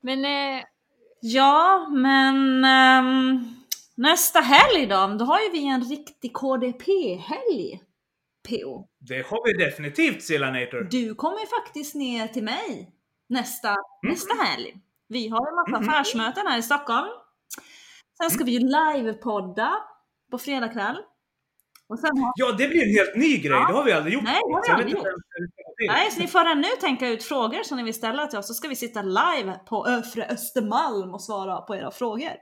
[0.00, 0.64] Men eh,
[1.20, 3.55] Ja, men ehm,
[3.96, 5.16] nästa helg då?
[5.18, 7.80] Då har ju vi en riktig KDP-helg.
[8.48, 8.86] PO.
[9.00, 10.88] Det har vi definitivt Sillanator.
[10.90, 12.90] Du kommer ju faktiskt ner till mig
[13.28, 14.74] nästa, nästa helg.
[15.08, 15.88] Vi har en massa Mhm.
[15.88, 17.08] affärsmöten här i Stockholm.
[18.18, 19.72] Sen ska vi ju livepodda
[20.30, 20.96] på fredag kväll.
[21.88, 22.32] Har...
[22.36, 23.50] Ja, det blir en helt ny grej.
[23.68, 24.24] Det har vi aldrig gjort.
[24.24, 25.04] Nej, det har vi aldrig till.
[25.88, 28.46] Nej, så ni får redan nu tänka ut frågor som ni vill ställa till oss
[28.46, 32.32] så ska vi sitta live på Övre Östermalm och svara på era frågor.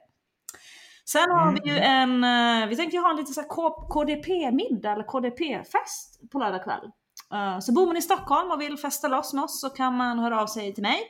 [1.09, 3.42] Sen har vi ju en, eh, vi tänkte ju ha en lite så
[3.88, 6.90] KDP-middag eller KDP-fest på lördag kväll.
[7.32, 10.18] Eh, Så bor man i Stockholm och vill festa loss med oss så kan man
[10.18, 11.00] höra av sig till mig.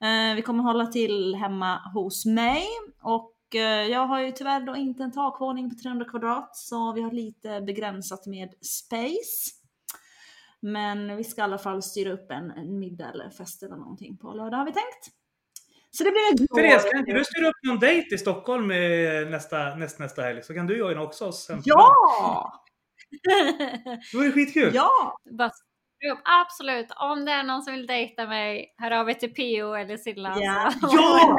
[0.00, 2.66] Eh, Vi kommer hålla till hemma hos mig
[3.02, 3.36] och
[3.90, 7.60] jag har ju tyvärr då inte en takvåning på 300 kvadrat så vi har lite
[7.60, 9.50] begränsat med space.
[10.60, 14.16] Men vi ska i alla fall styra upp en, en middag eller fest eller någonting
[14.16, 15.10] på lördag har vi tänkt.
[15.96, 19.30] Så det blir en Therese, kan inte du styra upp någon dejt i Stockholm eh,
[19.30, 20.42] nästa, näst, nästa helg?
[20.42, 21.44] Så kan du joina också oss.
[21.46, 21.62] sen.
[21.64, 22.52] Ja!
[24.12, 24.70] Det vore skitkul.
[24.74, 25.16] Ja!
[26.24, 29.96] absolut, om det är någon som vill dejta mig, hör av er till Pio eller
[29.96, 30.36] Silla.
[30.40, 30.72] Ja.
[30.80, 31.36] så- Ja!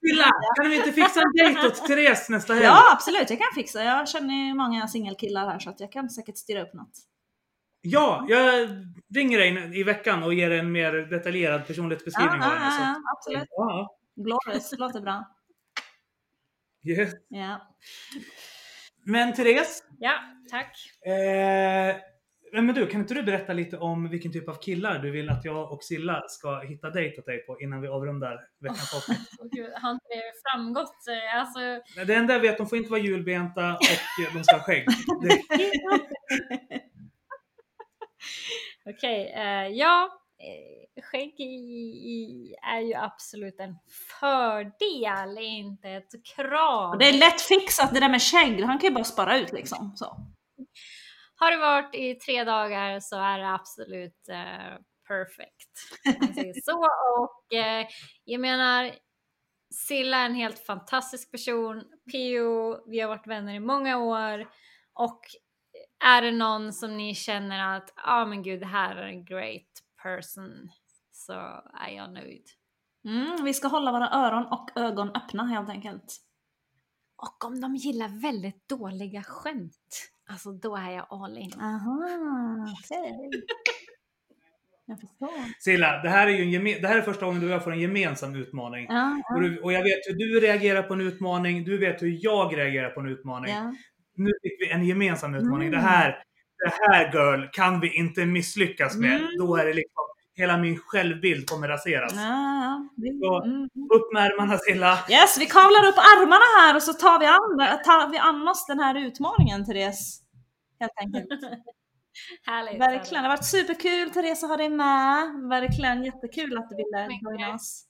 [0.00, 0.26] Silla,
[0.56, 2.64] kan vi inte fixa en dejt åt Therese nästa helg?
[2.64, 3.82] Ja absolut, jag kan fixa.
[3.84, 6.92] Jag känner ju många singelkillar här så att jag kan säkert styra upp något.
[7.90, 8.68] Ja, jag
[9.14, 12.40] ringer dig i veckan och ger en mer detaljerad Ja, personlighetsbeskrivning.
[12.40, 13.48] ja, av henne, så- ja, absolut.
[13.50, 15.24] Ja, Glorious, låter bra.
[16.88, 17.12] yes.
[17.28, 17.74] Ja.
[19.04, 20.12] Men Therese, ja,
[20.50, 20.76] tack.
[21.06, 21.96] eh,
[22.52, 25.44] men du, kan inte du berätta lite om vilken typ av killar du vill att
[25.44, 29.18] jag och Silla ska hitta dejt åt dig på innan vi avrundar veckans avsnitt?
[29.52, 30.94] Gud, har inte det framgått?
[31.08, 31.60] Eh, Alltså,
[32.06, 34.86] Det enda jag vet, de får inte vara julbenta och de ska ha skägg.
[35.22, 35.42] Det,
[38.90, 40.08] Okej, eh, ja.
[40.38, 41.40] eh, Skägg
[42.62, 43.76] är ju absolut en
[44.20, 46.98] fördel, inte ett krav.
[46.98, 49.92] Det är lätt fixat det där med skägg, han kan ju bara spara ut liksom.
[49.96, 50.16] Så.
[51.40, 56.64] Har det varit i tre dagar så är det absolut eh, perfect.
[56.64, 56.78] så.
[57.18, 57.86] Och eh,
[58.24, 58.92] jag menar,
[59.74, 61.84] Silla är en helt fantastisk person.
[62.12, 64.48] Pio, vi har varit vänner i många år.
[64.94, 65.20] Och
[66.04, 69.24] är det någon som ni känner att, ja ah, men gud det här är en
[69.24, 70.70] great person,
[71.12, 71.32] så
[71.80, 72.44] är jag nöjd.
[73.04, 76.16] Mm, vi ska hålla våra öron och ögon öppna helt enkelt.
[77.16, 81.60] Och om de gillar väldigt dåliga skämt, alltså då är jag all in.
[81.60, 82.08] Aha,
[82.84, 83.30] okej.
[84.86, 85.60] Jag förstår.
[85.60, 87.72] Silla, det här, är ju en det här är första gången du och jag får
[87.72, 88.86] en gemensam utmaning.
[88.88, 92.18] Ja, Och, du, och jag vet hur du reagerar på en utmaning, du vet hur
[92.20, 93.54] jag reagerar på en utmaning.
[93.54, 93.74] ja.
[94.18, 95.68] Nu fick vi en gemensam utmaning.
[95.68, 95.80] Mm.
[95.80, 96.22] Det, här,
[96.64, 99.16] det här girl kan vi inte misslyckas med.
[99.16, 99.28] Mm.
[99.38, 100.04] Då är det liksom,
[100.34, 102.12] hela min självbild kommer raseras.
[102.14, 102.20] Ja,
[102.64, 102.88] ja.
[102.96, 103.64] Vi- Så- mm.
[103.94, 104.98] Upp med ärmarna Silla.
[105.10, 108.66] Yes, vi kavlar upp armarna här och så tar vi an, tar vi an oss
[108.66, 110.20] den här utmaningen Therese.
[110.80, 111.26] Helt enkelt.
[112.46, 112.80] Härligt.
[112.80, 115.48] Verkligen, det har varit superkul Therese att ha dig med.
[115.48, 117.84] Verkligen jättekul att du ville joina oss.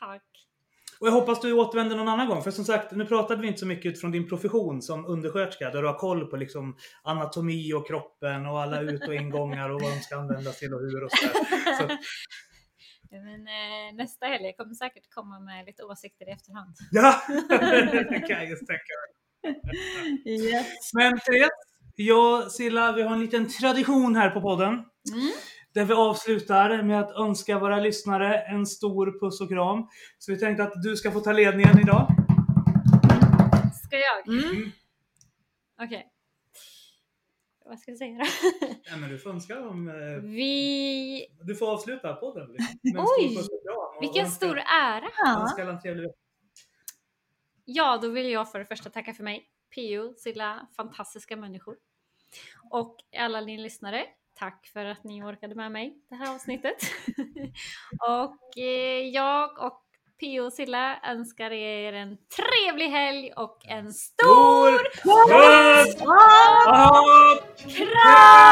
[0.00, 0.22] Tack.
[1.00, 2.42] Och jag hoppas du återvänder någon annan gång.
[2.42, 5.70] För som sagt, nu pratade vi inte så mycket utifrån din profession som undersköterska.
[5.70, 9.80] Där du har koll på liksom anatomi och kroppen och alla ut och ingångar och
[9.82, 11.34] vad de ska användas till och hur och sådär.
[11.78, 11.96] Så,
[13.10, 16.74] Men, eh, nästa helg jag kommer säkert komma med lite åsikter i efterhand.
[16.90, 17.22] ja,
[18.10, 19.12] det kan jag just tänka mig.
[20.26, 20.92] Yes.
[20.94, 21.50] Men Therese,
[21.96, 24.72] jag Silla, vi har en liten tradition här på podden.
[25.12, 25.32] Mm.
[25.76, 29.88] Där vi avslutar med att önska våra lyssnare en stor puss och kram.
[30.18, 32.08] Så vi tänkte att du ska få ta ledningen idag.
[33.84, 34.28] Ska jag?
[34.28, 34.70] Mm.
[35.82, 36.12] Okej.
[37.64, 38.24] Vad ska jag säga då?
[38.90, 39.88] Ja, men du får önska dem.
[39.88, 41.26] eh, Vi...
[41.42, 42.56] Du får avsluta podden.
[42.82, 45.08] Liksom, Oj, stor Vilken önska- stor ära!
[45.24, 45.40] Ja.
[45.40, 46.18] Önska en trevlig vecka.
[47.64, 49.48] Ja, då vill jag för det första tacka för mig.
[49.74, 51.76] Pio, Silla, fantastiska människor.
[52.70, 54.04] Och alla ni lyssnare,
[54.38, 56.76] tack för att ni orkade med mig det här avsnittet.
[58.08, 59.82] och eh, jag och
[60.20, 64.78] Pio och Silla önskar er en trevlig helg och en stor
[67.68, 68.46] kram!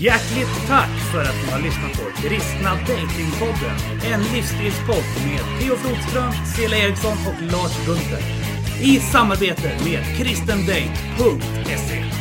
[0.00, 3.76] Hjärtligt tack för att ni har lyssnat på Kristna Datingpodden.
[4.12, 8.49] En livsstilspodd med Theo Flodström, Cela Eriksson och Lars Gunther.
[8.82, 12.19] I samarbete med kristendate.se.